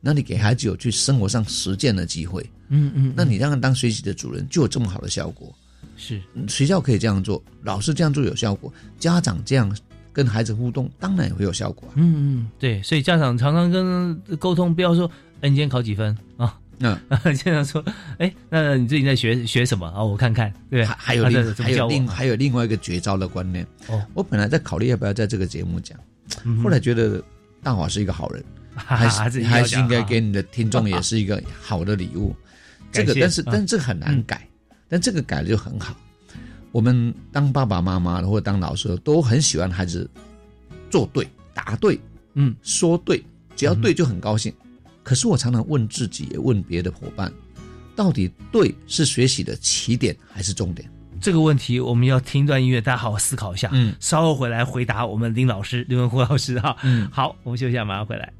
[0.00, 5.54] 那你给孩子有去生活上实践的机会，嗯嗯，那你让他当学习的主人，就有这么好的效果。
[5.96, 9.74] 是学校可以这样做，老师这样做有效果，家长这样
[10.12, 11.88] 跟孩子互动，当然也会有效果。
[11.94, 15.08] 嗯嗯，对，所以家长常常跟沟通，不要说
[15.42, 16.98] “哎，你今天考几分啊？”嗯，
[17.36, 17.84] 经常说
[18.18, 20.02] ：“哎，那你最近在学学什么啊？
[20.02, 23.66] 我看看。”对，还有另还有另还有另外一个绝招的观念。
[23.88, 25.98] 哦，我本来在考虑要不要在这个节目讲，
[26.62, 27.22] 后来觉得
[27.62, 32.34] 大华是一个好人， 还是还是应该给你你的听众也是一个好的礼物。
[32.92, 34.46] 这个，但是但是这个很难改，
[34.88, 35.96] 但这个改了就很好。
[36.72, 40.08] 我们当爸爸妈妈的或者当老师的都很喜欢孩子
[40.90, 41.98] 做对、答对，
[42.34, 43.24] 嗯，说对，
[43.56, 44.52] 只要对就很高兴。
[45.06, 47.32] 可是我常常问自己，也问别的伙伴，
[47.94, 50.90] 到底对是学习的起点还是终点？
[51.20, 53.70] 这个问题我们要听段音乐，大家好好思考一下。
[53.72, 56.76] 嗯，稍后回来回答我们林老师、林文虎老师哈。
[56.82, 58.32] 嗯，好，我们休息一下，马上回来。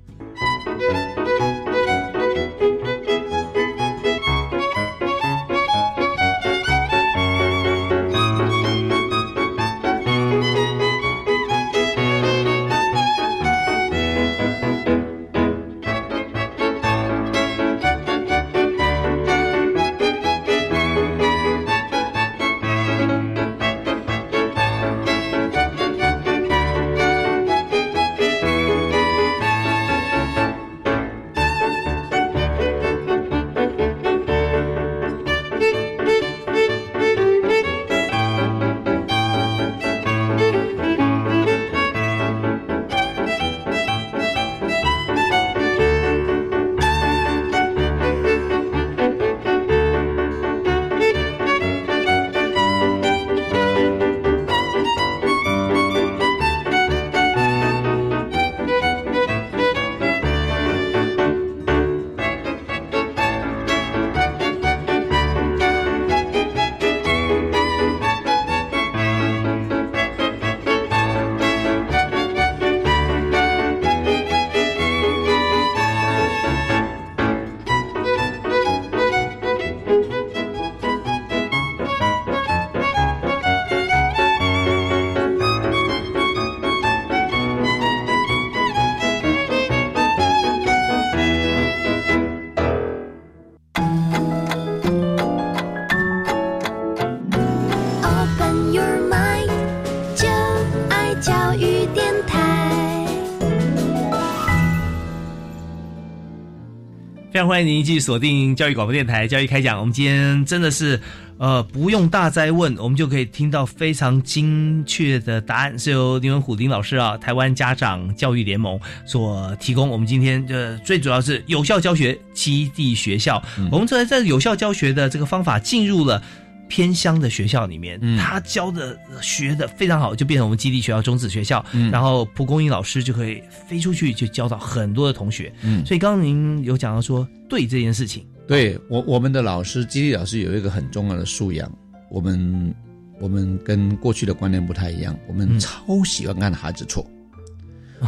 [107.56, 109.78] 欢迎您继续锁定教育广播电台《教育开讲》。
[109.80, 111.00] 我们今天真的是，
[111.38, 119.88] 呃，不用大灾问，我们就可以听到非常精确的答案，是由林文虎林老师啊，台湾家长教育联盟所提供。
[119.88, 120.54] 我们今天就
[120.84, 123.42] 最主要是有效教学基地学校，
[123.72, 126.22] 我们在在有效教学的这个方法进入了。
[126.68, 131.64] 偏乡的学校里面，他教的学的非常好，就变成我们基地学校中子学校。
[131.92, 135.52] 然后蒲公英老师就可以飞出去，就教到很多的同学。
[135.62, 141.70] 嗯，所以刚刚您有讲到说，对这件事情，对我我们的老师基地老师有一个很重要的素养，
[142.10, 142.74] 我们
[143.20, 147.06] 我们跟过去的观念不太一样，我们超喜欢看孩子错。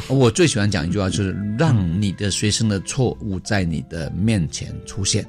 [0.08, 5.26] 我最喜欢讲一句话，就是让你的学生的错误在你的面前出现。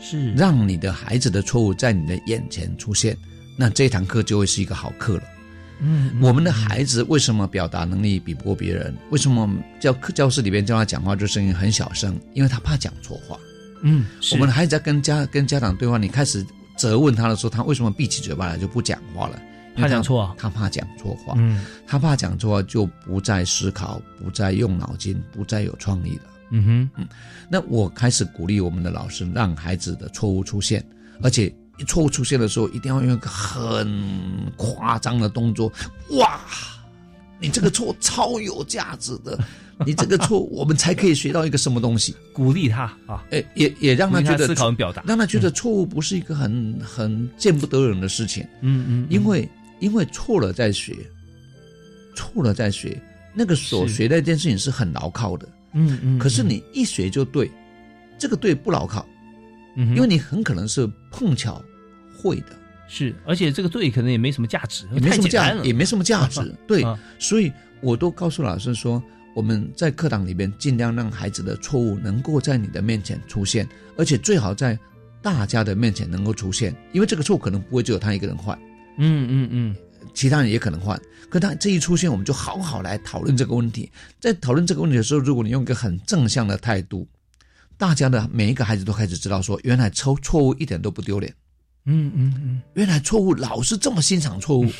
[0.00, 3.16] 是让你的孩子的错误在你的眼前出现，
[3.56, 5.22] 那这堂课就会是一个好课了。
[5.82, 8.94] 嗯，我们的孩子为什么表达能力比不过别人？
[9.10, 9.48] 为什么
[9.80, 12.20] 教课教室里边教他讲话就声音很小声？
[12.34, 13.38] 因为他怕讲错话。
[13.82, 16.44] 嗯，我们的孩子在跟家跟家长对话，你开始
[16.76, 19.40] 责问他的时候，他为什么闭起嘴巴来就不讲话了？
[19.76, 21.32] 怕讲错，他怕讲错话。
[21.38, 26.22] 嗯，他怕讲错话就不再思考，不再用脑筋，不再有创意了。
[26.50, 27.08] 嗯哼，嗯，
[27.48, 30.84] 那我开始鼓励我们的老师，让孩子的错误出现，
[31.22, 31.52] 而且
[31.86, 33.88] 错误出现的时候，一定要用一个很
[34.56, 35.72] 夸张的动作。
[36.10, 36.40] 哇，
[37.38, 39.38] 你这个错超有价值的，
[39.86, 42.14] 你这个错，我们才可以学到一个什么东西？
[42.34, 48.46] 鼓励他啊，哎，也也让他觉得思考表达，让他觉得错误不是一个很很见不得人的事情。
[48.60, 49.48] 嗯嗯，因为
[49.78, 50.94] 因为错了再学，
[52.14, 53.00] 错了再学，
[53.32, 55.48] 那个所学的一件事情是很牢靠的。
[55.72, 57.50] 嗯嗯，可是你一学就对，
[58.18, 59.06] 这个对不牢靠，
[59.76, 61.62] 嗯，因为你很可能是碰巧
[62.16, 62.58] 会的，
[62.88, 66.84] 是，而且这个对可能也没什么价值，也没什么价，也没什么价值， 对，
[67.18, 69.02] 所以我都告诉老师说，
[69.34, 74.78] 我们在课堂里边尽量让孩子的错误能够在你的面前出现，而且最好在
[75.22, 78.58] 大家的面前能够出现，因为这个错可能不会只有他一个人犯，
[78.98, 79.76] 嗯嗯嗯。
[80.14, 83.90] 其他人也可能换，可他这一出现，我们就好好来讨论这个问题。
[84.18, 87.06] 在讨论这个问题的时候，如果你用一个很正向的态度，
[87.76, 91.34] 大家的每一个孩子都开始知道说，原来错错误一点都不丢脸。
[91.86, 94.70] 嗯嗯嗯，原来错误老是这么欣赏错误，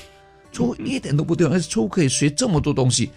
[0.52, 3.10] 错误一点都不丢脸，而且错误可以学这么多东西。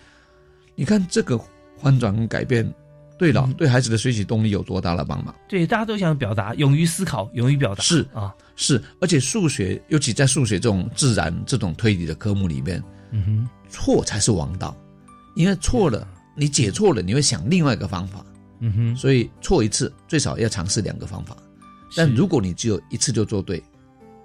[0.75, 1.39] 你看这个
[1.81, 2.73] 翻转跟改变。
[3.23, 5.33] 对了，对孩子的学习动力有多大的帮忙？
[5.47, 7.81] 对，大家都想表达，勇于思考，勇于表达。
[7.81, 14.75] 是啊，是，而且数学，尤其在数学这种自然、这种推理的科目里面，嗯哼，错才是王道，
[15.37, 16.05] 因为错了，
[16.35, 18.25] 你解错了，你会想另外一个方法。
[18.59, 21.37] 嗯哼，所以错一次最少要尝试两个方法。
[21.95, 23.63] 但如果你只有一次就做对，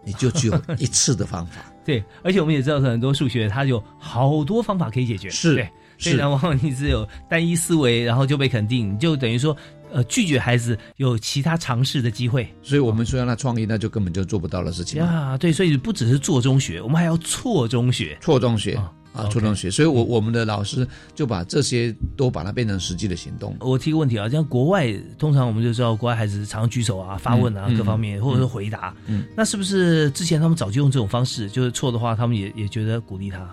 [0.04, 1.72] 你就只有一次的方法。
[1.86, 9.56] 对，而且我们也知道很多数学它有好多方法可以解决，是对，所以呢，往往你只有单一思维，然后就被肯定，你就等于说，
[9.92, 12.48] 呃，拒绝孩子有其他尝试的机会。
[12.62, 15.36] 所以我们说让他创意，那就根本就做不到的事情啊。
[15.36, 18.16] 对，所以不只是做中学，我们还要错中学。
[18.20, 19.70] 错中学哦啊错中学。
[19.70, 23.56] 所以我我们的老师就把这些都把它变成实际的行动。
[23.58, 31.48] 我提个问题啊，像国外通常我们就知道，国外孩子常举手啊、发问啊，嗯各方面或者是回答，嗯，那是不是之前他们早就用这种方式？
[31.50, 33.52] 就是错的话，他们也也觉得鼓励他。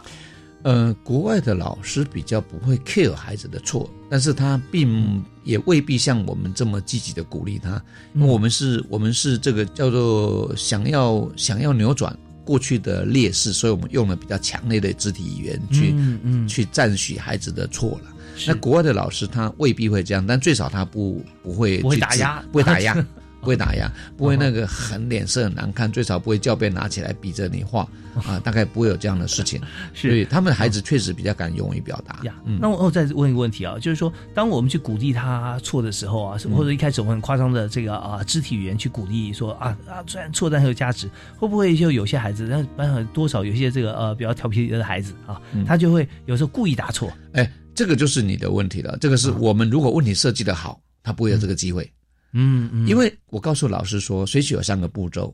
[0.66, 7.80] 呃，国外的老师比较不会 care 孩子的错，但是他并也未必像我们这么积极的鼓励他，
[8.16, 18.11] 因为我们是，我们是这个叫做想要想要扭转过去的劣势，所以我们用了比较强烈的肢体语言去、嗯嗯，去赞许孩子的错了。
[18.47, 22.43] 那国外的老师他未必会这样，但最少他不不会不会去打压。
[22.51, 23.05] 不会打压，
[23.45, 27.87] 不会打压，不会那个很脸色很难看，最少不会教鞭拿起来逼着你画
[28.25, 29.61] 啊，大概不会有这样的事情。
[29.93, 32.19] 是所以他们的孩子确实比较敢勇于表达。
[32.59, 48.97] 那我我再问一个问题啊，就是说，当我们去鼓励他错的时候啊，嗯或者一开始我们很夸张的这个啊肢体语言去鼓励说啊啊，虽然错但很有价值，会不会就有些孩子，那班上多少有些这个呃比较调皮的孩子啊，嗯他就会有时候故意答错，哎，这个就是你的问题了。
[48.99, 51.91] 这个是我们如果问题设计的好，他不会有这个机会。
[52.36, 55.33] 嗯嗯，因为我告诉老师说，学习有三个步骤，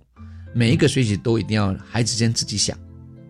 [0.54, 2.78] 每一个学习都一定要孩子先自己想，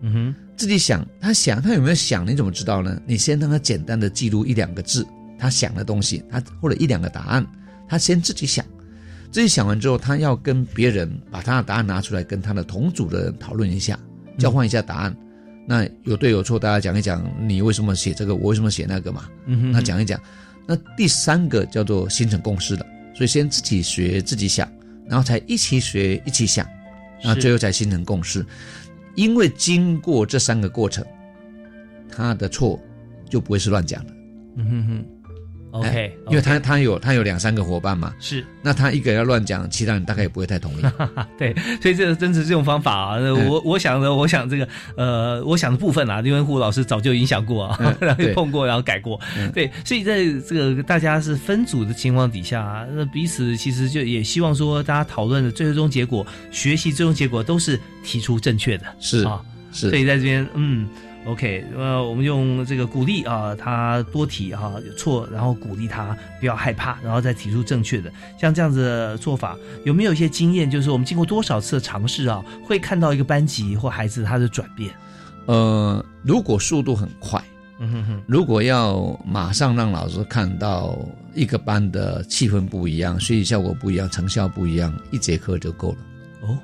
[0.02, 3.00] 嗯哼自己想，他想他有没有想，你怎么知道呢？
[3.06, 5.06] 你先让他简单的记录一两个字，
[5.38, 7.46] 他想的东西，他或者一两个答案，
[7.88, 8.64] 他先自己想，
[9.30, 13.98] 自己想完之后，他要跟别人把他的答案拿出来，跟他的同组的人讨论一下，
[14.38, 15.16] 交换一下答案。
[15.66, 19.28] 那有对有错，大家讲一讲，你为什么写这个，我为什么写那个嘛？
[19.46, 20.20] 嗯哼，那讲一讲。
[20.66, 24.70] 那第三个叫做形成共识了，所以先自己学自己想，
[25.06, 26.66] 然后才一起学一起想，
[27.22, 28.44] 然后最后才形成共识。
[29.14, 31.04] 因为经过这三个过程，
[32.10, 32.80] 他的错
[33.28, 34.12] 就不会是乱讲的。
[34.56, 35.06] 嗯哼哼
[35.72, 38.44] ，OK，哎因为他他有他有两三个伙伴嘛，是。
[38.62, 40.82] 那他一个人要乱讲，其他人大概也不会太同意。
[41.36, 41.52] 对，
[41.82, 48.32] 所以这个真是这种方法啊，嗯我我想的，我想这个呃，我想的部分啊，因为胡老师早就影响过啊，嗯 然后对。
[48.34, 49.50] 碰过，然后改过，嗯。
[49.52, 59.40] 对，所以在这个大家是分组的情况底下啊，那彼此其实就也希望说，大家讨论的最终结果、学习最终结果都是提出正确的，是啊，
[59.72, 59.90] 是。
[59.90, 60.88] 所以在这边，嗯
[61.24, 70.70] ，OK，呃，我们用这个鼓励啊，他多提哈、有错，然后鼓励他不要害怕，然后再提出正确的，像这样子的做法，有没有一些经验？
[70.70, 74.90] 就是我们经过多少次的尝试啊，会看到一个班级或孩子他的转变？
[75.46, 77.42] 呃，如果速度很快，
[77.80, 80.96] 嗯哼哼，如果要马上让老师看到
[81.34, 85.98] 一个班的气氛不一样，学习效果不一样，成效不一样，一节课就够了，
[86.42, 86.58] 哦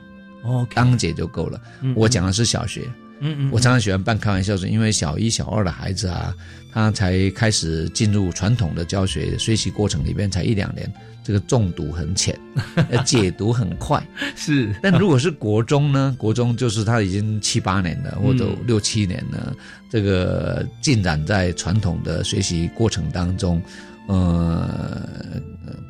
[0.44, 1.60] ，OK，当节就够了。
[1.80, 2.88] 嗯我讲的是小学，
[3.20, 6.34] 嗯嗯，我常常喜欢半开玩笑说，因为小一、小二的孩子啊，
[6.72, 10.92] 他才开始进入传统的教学学习过程里边，才一两年，
[11.24, 12.38] 这个中毒很浅，
[12.90, 14.00] 呃解读很快。
[14.36, 16.14] 是，但如果是国中呢？
[16.18, 19.54] 国中就是他已经七八年了，或者嗯六七年了，
[19.90, 23.60] 这个进展在传统的学习过程当中，
[24.06, 25.08] 呃，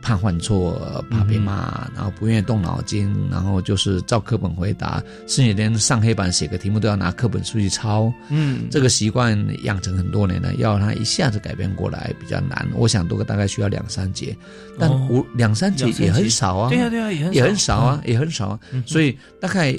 [0.03, 8.12] 怕犯错，怕被骂，然后不愿意动脑筋，然后就是照课本回答，甚至连上黑板写个题目都要拿课本出去抄。
[8.29, 12.68] 嗯，这个习惯养成很多年了，要他一下子改变过来比较难。
[12.74, 14.37] 我想多个大概需要两三节，
[14.79, 16.70] 但哦五两三节也很少啊。
[16.70, 18.61] 对啊对啊，也很也很少啊，也很少啊。
[18.72, 19.79] 嗯所以大概呃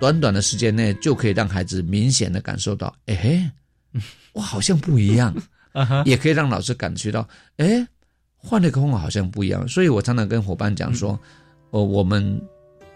[0.00, 3.50] 短短的时间内就可以让孩子明显的感受到，哎，
[4.32, 5.34] 我好像不一样，
[6.04, 7.26] 也可以让老师感觉到，
[7.56, 7.86] 哎，
[8.38, 9.66] 换了一个方法好像不一样。
[9.68, 11.18] 所以我常常跟伙伴讲说，
[11.70, 12.40] 呃，我们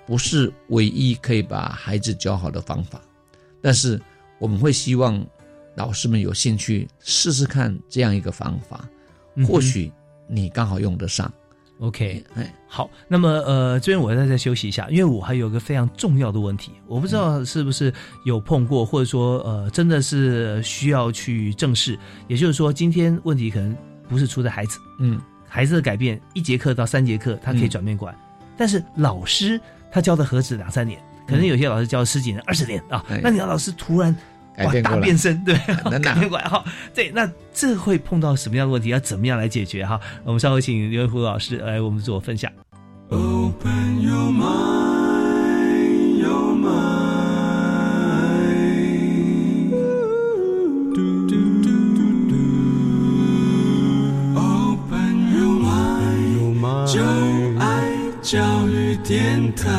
[0.07, 3.01] 不是唯一可以把孩子教好的方法，
[3.61, 4.01] 但是
[4.39, 5.25] 我们会希望
[5.77, 8.89] 老师们有兴趣试试看这样一个方法，
[9.47, 9.93] 或许
[10.29, 11.33] 你刚好用得上。
[11.79, 17.93] OK，哎，好，那么呃，这边我再再休息一下，因为我还有个非常重要的问题，我不知道是不是
[18.25, 21.99] 有碰过，或者说呃，真的是需要去正视。
[22.29, 23.77] 也就是说，今天问题可能
[24.09, 25.21] 不是出在孩子，嗯，
[25.55, 28.15] 孩子的改变一节课到三节课，他可以转变过来，
[28.57, 30.99] 但是老师他教的何止两三年，
[31.29, 34.17] 可能有些老师教了十几年、二十年啊哎，那你要老师突然。
[34.65, 35.59] 哇，变大变身，对，
[35.91, 36.63] 能 改啊变过来哈。
[36.95, 38.91] 对，那这会碰到什么样的问题？
[38.91, 40.01] 要怎么样来解决哈？
[40.25, 42.51] 我们稍后请刘文虎老师来我们做分享。
[43.09, 44.82] Open your mind,
[59.23, 59.71] 电台。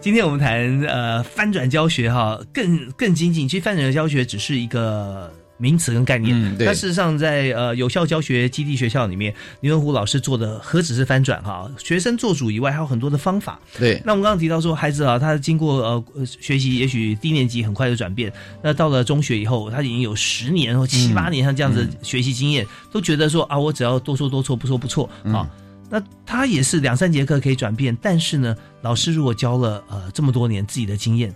[0.00, 3.46] 今天我们谈呃翻转教学哈，更更精进。
[3.46, 5.30] 其实翻转教学只是一个
[5.62, 6.66] 名词跟概念，嗯对。
[6.66, 13.60] 但事实上在呃有效教学基地学校里面，林文虎老师做的何止是翻转哈，学生做主以外，还有很多的方法。
[13.78, 25.48] 对，那我们刚刚提到说，孩子啊，他经过呃呃学习，也许低年级很快就转变，那到了中学以后，他已经有十年或七八年像这样子的学习经验，都觉得说啊，我只要多说多错，不说不错啊。
[25.88, 31.32] 那他也是两三节课可以转变，但是呢，老师如果教了呃这么多年自己的经验，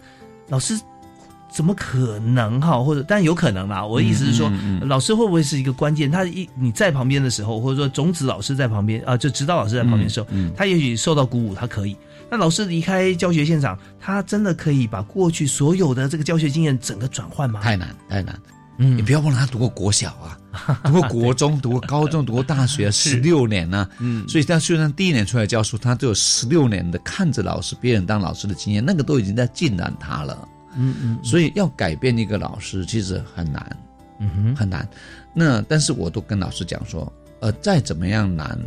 [0.49, 0.75] 老师
[1.57, 2.79] 怎么可能哈？
[2.83, 3.83] 或者但有可能啦。
[3.83, 6.11] 我的意思是说，嗯嗯老师会不会是一个关键？
[6.11, 11.97] 他一你在旁边的时候，或者说种子老师在旁边啊、就指导老师在旁边的时候，他也许受到鼓舞，他可以。
[12.31, 17.61] 那老师离开教学现场，他真的可以把过去所有的这个教学经验整个转换吗？
[17.63, 18.39] 太难太难。
[18.79, 20.37] 嗯你不要忘了，他读过国小啊，
[20.85, 30.47] 读过国中，读过高中，读过大学， 十六年呢、嗯所以他虽然第一年出来教书，他都有十六年的看着老师、别人当老师的经验，那个都已经在浸染他了。
[30.77, 33.77] 嗯嗯所以要改变一个老师，其实很难。
[34.19, 34.89] 嗯哼很难。
[35.35, 38.59] 那但是我都跟老师讲说，呃，再怎么样难，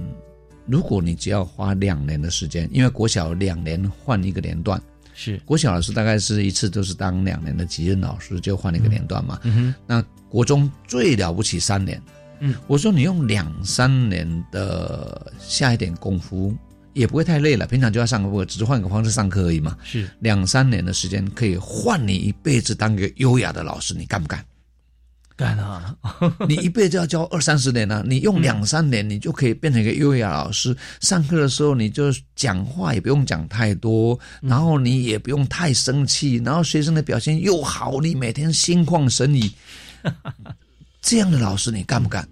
[0.68, 4.80] 如果你只要花两年的时间，因为国小两年换一个年段，
[5.16, 9.40] 是国小老师大概是一次都是当两年的级任老师，就换一个年段嘛。
[9.44, 12.00] 嗯哼那国中最了不起三年，
[12.40, 16.56] 嗯，我说你用两三年的下一点功夫。
[17.00, 19.78] 也不会太累了，平常就要上课，只是换个方式上课而已嘛。
[19.84, 24.44] 是两三年的时间可以换你一辈子当个优雅的老师，你干不干？
[25.38, 25.96] 干啊，
[26.50, 30.76] 你一辈子要教二三十年呢、你用两三年，你就可以变成一个优雅老师。
[31.00, 39.50] 上课的时候，你就讲话也不用讲太多，然后你也不用太生气，然后学生的表现又好，你每天心旷神怡。
[41.02, 42.28] 这样的老师你干不干？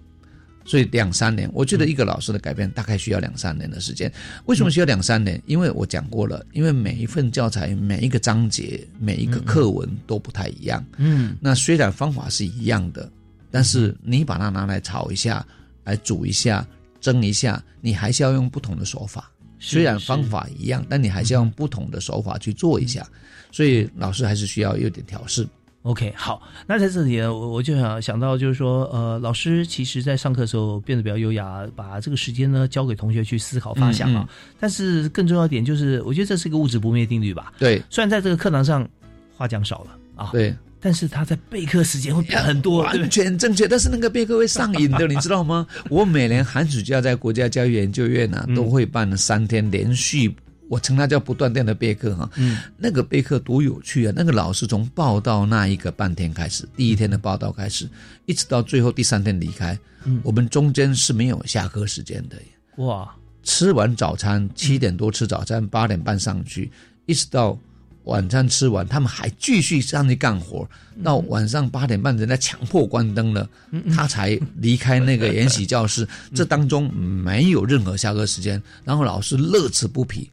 [0.68, 4.12] 所以两三年，我觉得一个老师的改变大概需要两三年的时间。
[4.44, 5.42] 为什么需要两三年？
[5.46, 10.84] 因为我讲过了，因为每一份教材、每一个章节、每一个课文都不太一样。
[10.98, 13.10] 嗯那虽然方法是一样的，
[13.50, 15.42] 但是你把它拿来炒一下，
[15.84, 16.66] 来煮一下、
[17.00, 19.30] 蒸一下，你还是要用不同的手法。
[19.58, 23.04] 虽然方法一样，但你还是要用不同的手法去做一下。
[23.50, 25.48] 所以老师还是需要有点调试。
[25.88, 34.20] OK，好，那在这里呢，我我就想想到，就是说，呃，老师其实在上课的时候变得比较优雅，把这个时间呢交给同学去思考发想啊。
[34.20, 34.28] 嗯嗯
[34.60, 37.54] 但是更重要一点就是，我觉得这是一个物质不灭定律吧。
[37.58, 38.86] 对虽然在这个课堂上
[39.34, 43.08] 话讲少了啊，，对，但是他在备课时间会变很多，完？
[43.08, 43.66] 全正确。
[43.66, 45.66] 但是那个备课会上瘾的，你知道吗？
[45.88, 50.34] 我每年寒暑假在国家教育研究院呢、嗯都会办三天连续。
[50.68, 54.12] 我称它叫不断电的备课哈，嗯，那个备课多有趣啊！
[54.14, 57.88] 那个老师从报道那一个半天开始，第一天的报道开始，
[58.26, 62.84] 一直到最后第三天离开，嗯我们中间是没有下课时间的耶。
[62.84, 66.70] 哇，吃完早餐七点多吃早餐，八点半上去，
[67.06, 67.58] 一直到
[68.04, 70.68] 晚餐吃完，他们还继续上去干活，
[71.02, 73.48] 到晚上八点半，人家强迫关灯了，
[73.94, 76.06] 他才离开那个研习教室。
[76.34, 80.30] 这当中没有任何下课时间，然后老师乐此不疲。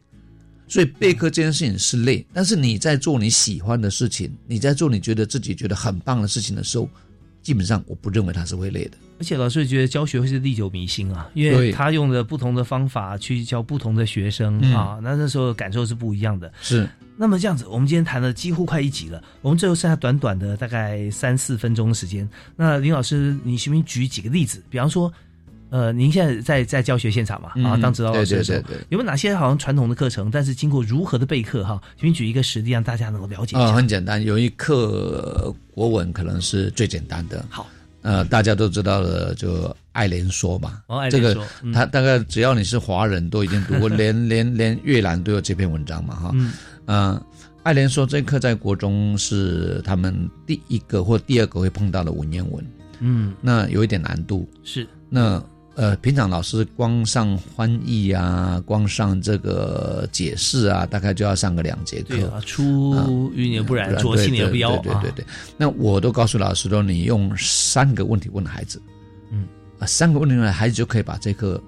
[0.68, 6.88] 所以备课这件事情是累，但是你在做你喜欢的事情，你在做你觉得自己觉得很棒的事情的时候，
[7.42, 8.98] 基本上我不认为它是会累的。
[9.18, 16.52] 而且老师也觉得教学会是历久弥新啊，因为他用的不同的方法去教不同的学生、嗯啊，那那时候感受是不一样的。
[16.60, 16.86] 是，
[17.16, 22.28] 那么这样子，我们今天谈了几乎快一集了，我们最后剩下短短的大概三四分钟的时间。
[22.56, 24.62] 那林老师，你行不行举几个例子？
[24.68, 25.10] 比方说，
[25.76, 31.78] 呃，您现在在在教学现场嘛，啊，嗯当指导老师的时候，对对对对有没有哪些好像传统的课程，但是经过如何的备课哈？
[32.00, 33.72] 请举一个实例让大家能够了解一啊、下。
[33.74, 37.44] 很简单，有一课国文可能是最简单的。
[37.50, 37.66] 好，
[38.00, 40.80] 呃，大家都知道的，就爱莲说嘛。
[40.86, 41.36] 哦爱这个
[41.74, 46.30] 他大概只要你是华人都已经读过， 连连连越南都有这篇文章嘛，哈。
[46.32, 46.52] 嗯
[46.86, 47.22] 呃，
[47.64, 50.16] 爱莲说这课在国中是他们
[50.46, 52.64] 第一个或第二个会碰到的文言文，
[53.00, 54.48] 嗯，那有一点难度。
[54.64, 55.42] 是那
[55.76, 62.16] 呃，平常老师光上翻译啊，光上这个解释啊，大概就要上个两节课。
[62.16, 62.94] 对啊，出
[63.34, 65.10] 淤泥而不染，对浊气泥而不妖啊对对对。
[65.10, 65.26] 对对。
[65.58, 68.80] 那我都告诉老师说，你用三个问题问孩子，
[69.30, 69.46] 嗯
[69.78, 71.62] 啊，三个问题问孩子就可以把这个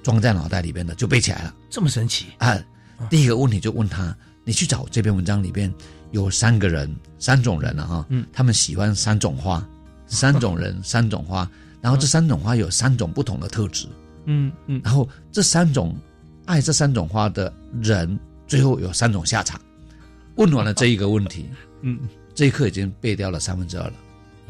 [0.00, 2.56] 装在脑袋里边的，就背起来了这么神奇，啊。
[3.08, 5.72] 第一个问题就问他，你去找这篇文章里边
[6.12, 9.66] 有三个人，三种人啊哈，嗯他们喜欢三种花，
[10.06, 11.50] 三种人，三种花，
[11.80, 13.86] 然后这三种花有三种不同的特质，
[14.26, 15.96] 嗯嗯，然后这三种
[16.46, 17.52] 爱这三种花的
[17.82, 19.60] 人，最后有三种下场。
[20.36, 21.46] 问完了这一个问题，
[21.82, 21.98] 嗯，
[22.34, 23.92] 这一刻已经背掉了三分之二了。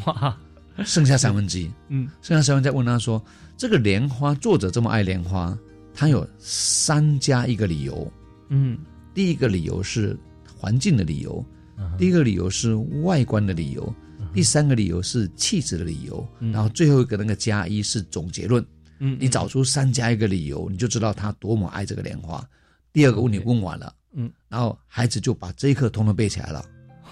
[0.06, 0.36] 哇，
[0.84, 2.08] 剩下三分之一，嗯。
[2.22, 3.22] 剩下三分之一问他说，
[3.56, 5.56] 这个莲花作者这么爱莲花，
[5.94, 8.12] 他有三加一个理由。
[8.48, 8.78] 嗯。
[9.12, 10.16] 第一个理由是
[10.56, 11.44] 环境的理由，
[11.76, 13.94] 嗯第一个理由是外观的理由，
[14.32, 18.64] 第三个理由是气质的理由，嗯然后最后一个那个加一是总结论。
[19.02, 22.44] 嗯，你找出三加一个理由，你就知道他多么爱这个莲花。
[22.92, 26.64] 第二个问题问完了，嗯，然后孩子就把这一课通通背起来了。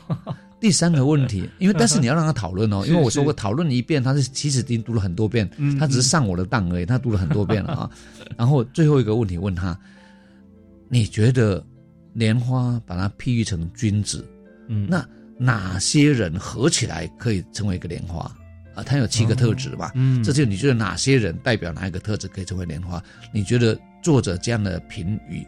[0.61, 7.91] 第三个问题，因为但是你要让他讨论哦， 因为我说过讨论一遍，他是其实已经读了很多遍，嗯他只是上我的当而已，他读了很多遍了啊。
[8.37, 9.79] 然后最后一个问题问他，
[10.89, 11.65] 你觉得
[12.13, 14.27] 莲花把它譬喻成君子，
[14.67, 15.09] 嗯那
[15.39, 18.21] 哪些人合起来可以成为一个莲花
[18.75, 18.83] 啊？
[18.83, 23.03] 它有七个特质嘛，嗯这就你觉得哪些人代表哪一个特质可以成为莲花？
[23.33, 25.47] 你觉得作者这样的评语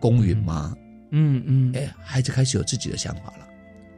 [0.00, 0.74] 公允吗？
[1.10, 3.48] 嗯嗯哎，孩子开始有自己的想法了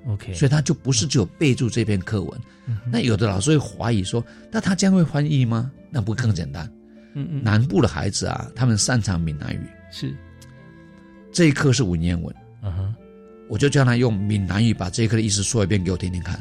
[0.09, 2.41] ，，OK，所以他就不是只有备注这篇课文。
[2.67, 5.71] 嗯那有的老师会怀疑说，那他将会翻译吗？
[5.91, 6.71] 那不更简单？
[7.15, 10.15] 嗯嗯南部的孩子啊，他们擅长闽南语，是，
[11.33, 12.33] 这一课是文言文，
[12.63, 12.95] 嗯哼，
[13.51, 16.41] 我就叫他用闽南语把这一课的意思说一遍给我听听看。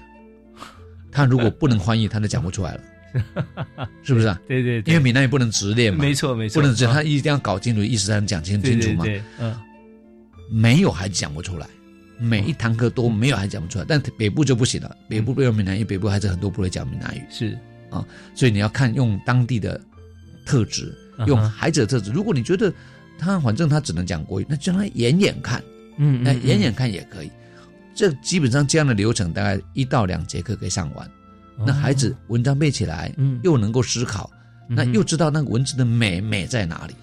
[1.11, 4.39] 他如果不能翻译，他就讲不出来了， 是不是啊？
[4.47, 4.93] 对对，对。
[4.93, 6.93] 因为闽南语不能直练嘛，没错没错，不能直，啊。
[6.93, 9.03] 他一定要搞清楚意思才能讲清清楚嘛。
[9.03, 9.57] 对对，嗯。
[10.51, 11.67] 没有孩子讲不出来，
[12.19, 17.57] 每一堂课都没有孩子讲不出来，但北部就不行了，北部不用闽南语，北部孩子很多不会讲闽南语，是。
[17.89, 18.05] 啊，
[18.35, 19.81] 所以你要看用当地的
[20.45, 20.95] 特质，
[21.25, 22.11] 用孩子的特质。
[22.11, 22.71] 如果你觉得
[23.17, 25.63] 他反正他只能讲国语，那就让他演演看，
[25.99, 27.29] 嗯那远远看也可以。
[27.93, 31.07] 这基本上这样的流程大概一到两节课可以上完，
[31.65, 34.31] 那孩子文章背起来，嗯又能够思考，
[34.67, 36.95] 那嗯又知道那个文字的美美在哪里。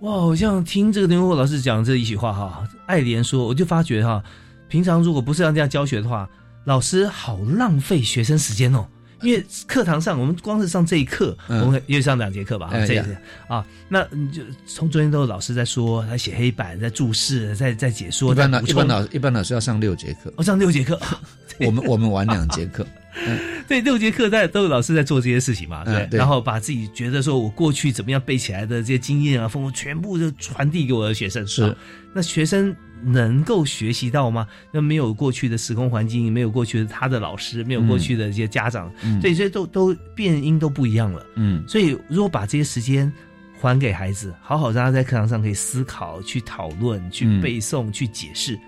[0.00, 4.22] 哇，好像听这个林文老师讲这一席话哈，爱莲说，我就发觉哈，
[4.68, 6.28] 平常如果不是要这样教学的话，
[6.64, 8.86] 老师好浪费学生时间哦。
[9.22, 11.60] 因为课堂上，我们光是上这一课，嗯。
[11.64, 21.00] 我们又上两节课吧，这一哎呀啊，那你就从昨天都有老师在说，在写黑板，在注释，在在解说，一般老一般老一般老师要上六节课，我上六节课，
[21.64, 22.86] 我们 我们玩两节课。
[23.66, 31.46] 对，六节课在都有老师在做这些事情嘛，对，嗯对然后把自己觉得说我过去怎么样背起来的这些经验啊、丰富，全部都传递给我的学生。
[31.46, 31.74] 是啊
[32.14, 34.46] 那学生能够学习到吗？
[34.72, 41.26] 那没有过去的时空环境，没有过去的他的老师，没有过去的这些家长，嗯对，所以都都变音都不一样了。
[41.34, 43.12] 嗯，所以如果把这些时间
[43.60, 48.58] 还给孩子，好好让他在课堂上可以思考、去讨论、去嗯背诵、去解释，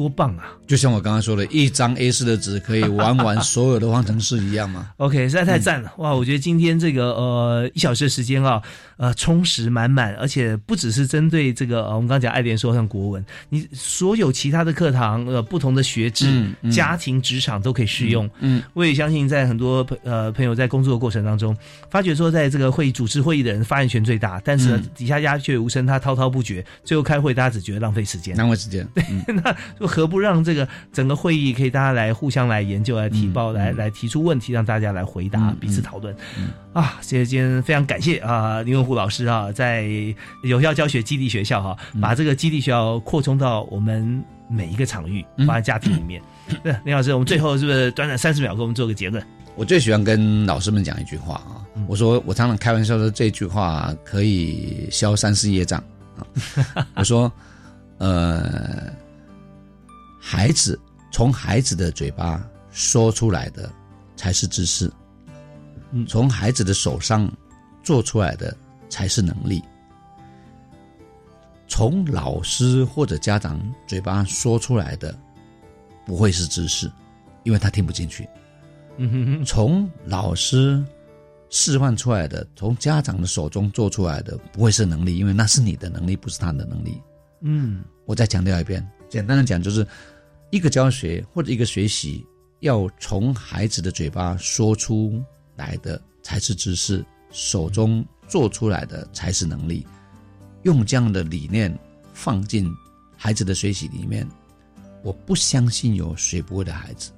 [0.00, 0.56] 多棒啊！
[0.66, 4.88] 就像我刚刚说的，一张 A 四的纸可以玩完所有的方程式一样嘛。
[4.96, 6.14] OK，实在太赞了、哇！
[6.14, 8.62] 我觉得今天这个呃一小时的时间啊，
[8.96, 18.30] 呃充实满满，而且不只是针对这个呃我们刚刚讲爱莲说像国文，你所有其他的课堂呃不同的学制、嗯嗯家庭、职场都可以适用。
[18.38, 21.54] 嗯，我也相信在很多朋呃朋友在工作的过程当中，
[21.90, 28.36] 发觉说在这个会议主持会议的人发言权最大，但是呢、嗯底下鸦雀无声，他滔滔不绝，最后开会大家只觉得浪费时间。
[28.36, 28.86] 浪费时间。
[28.94, 36.14] 对 那就何不让这个整个会议可以大家来互相来研究、来提报、来来提出问题，让大家来回答、彼此讨论。
[36.72, 39.88] 啊，谢谢今天非常感谢啊林文虎老师啊，在
[40.44, 46.22] 有效教学基地学校哈、把这个基地学校扩充到我们每一个场域，放在家庭里面。
[46.62, 49.22] 对，林老师，我们最后是不是短短三十秒给我们做个结论？
[49.56, 55.82] 我最喜欢跟老师们讲一句话啊，我说我常常开玩笑说这句话可以消三四业障
[56.16, 56.86] 啊。
[56.94, 57.30] 我说，
[57.98, 58.90] 呃，
[60.20, 60.78] 孩子
[61.10, 63.72] 从孩子的嘴巴说出来的
[64.14, 64.92] 才是知识，
[65.90, 67.28] 嗯从孩子的手上
[67.82, 68.56] 做出来的
[68.88, 69.62] 才是能力。
[71.66, 75.16] 从老师或者家长嘴巴说出来的
[76.04, 76.90] 不会是知识，
[77.44, 78.28] 因为他听不进去。
[79.46, 80.84] 从老师
[81.48, 87.00] 示范出来的，从家长的手中做出来的，不会是能力，因为那是你的能力，不是他的能力。
[87.40, 89.86] 嗯我再强调一遍，简单的讲，就是
[90.50, 92.24] 一个教学或者一个学习，
[92.60, 95.22] 要从孩子的嘴巴说出
[95.56, 99.84] 来的才是知识，手中做出来的才是能力。
[100.62, 101.76] 用这样的理念
[102.14, 102.72] 放进
[103.16, 104.26] 孩子的学习里面，
[105.02, 107.10] 我不相信有学不会的孩子。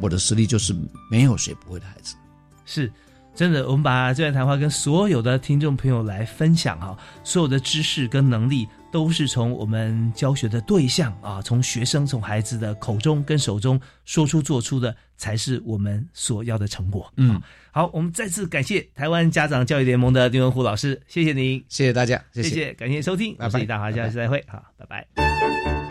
[0.00, 0.74] 我的实力就是
[1.10, 2.14] 没有学不会的孩子。
[2.64, 2.92] 是。
[3.36, 17.12] 真的，我们把这段谈话跟所有的听众朋友来分享哈，所有的知识跟能力都是从我们教学的对象啊，从学生、从孩子的口中跟手中说出、做出的，才是我们所要的成果。
[17.18, 17.38] 嗯，
[17.70, 22.42] 好，我们再次感谢台湾家长教育联盟的丁文虎老师，谢谢您，谢谢大家，谢。
[22.42, 23.44] 谢谢，感谢收听，拜拜。
[23.44, 25.85] 我是李大华，下次再会，好，拜拜。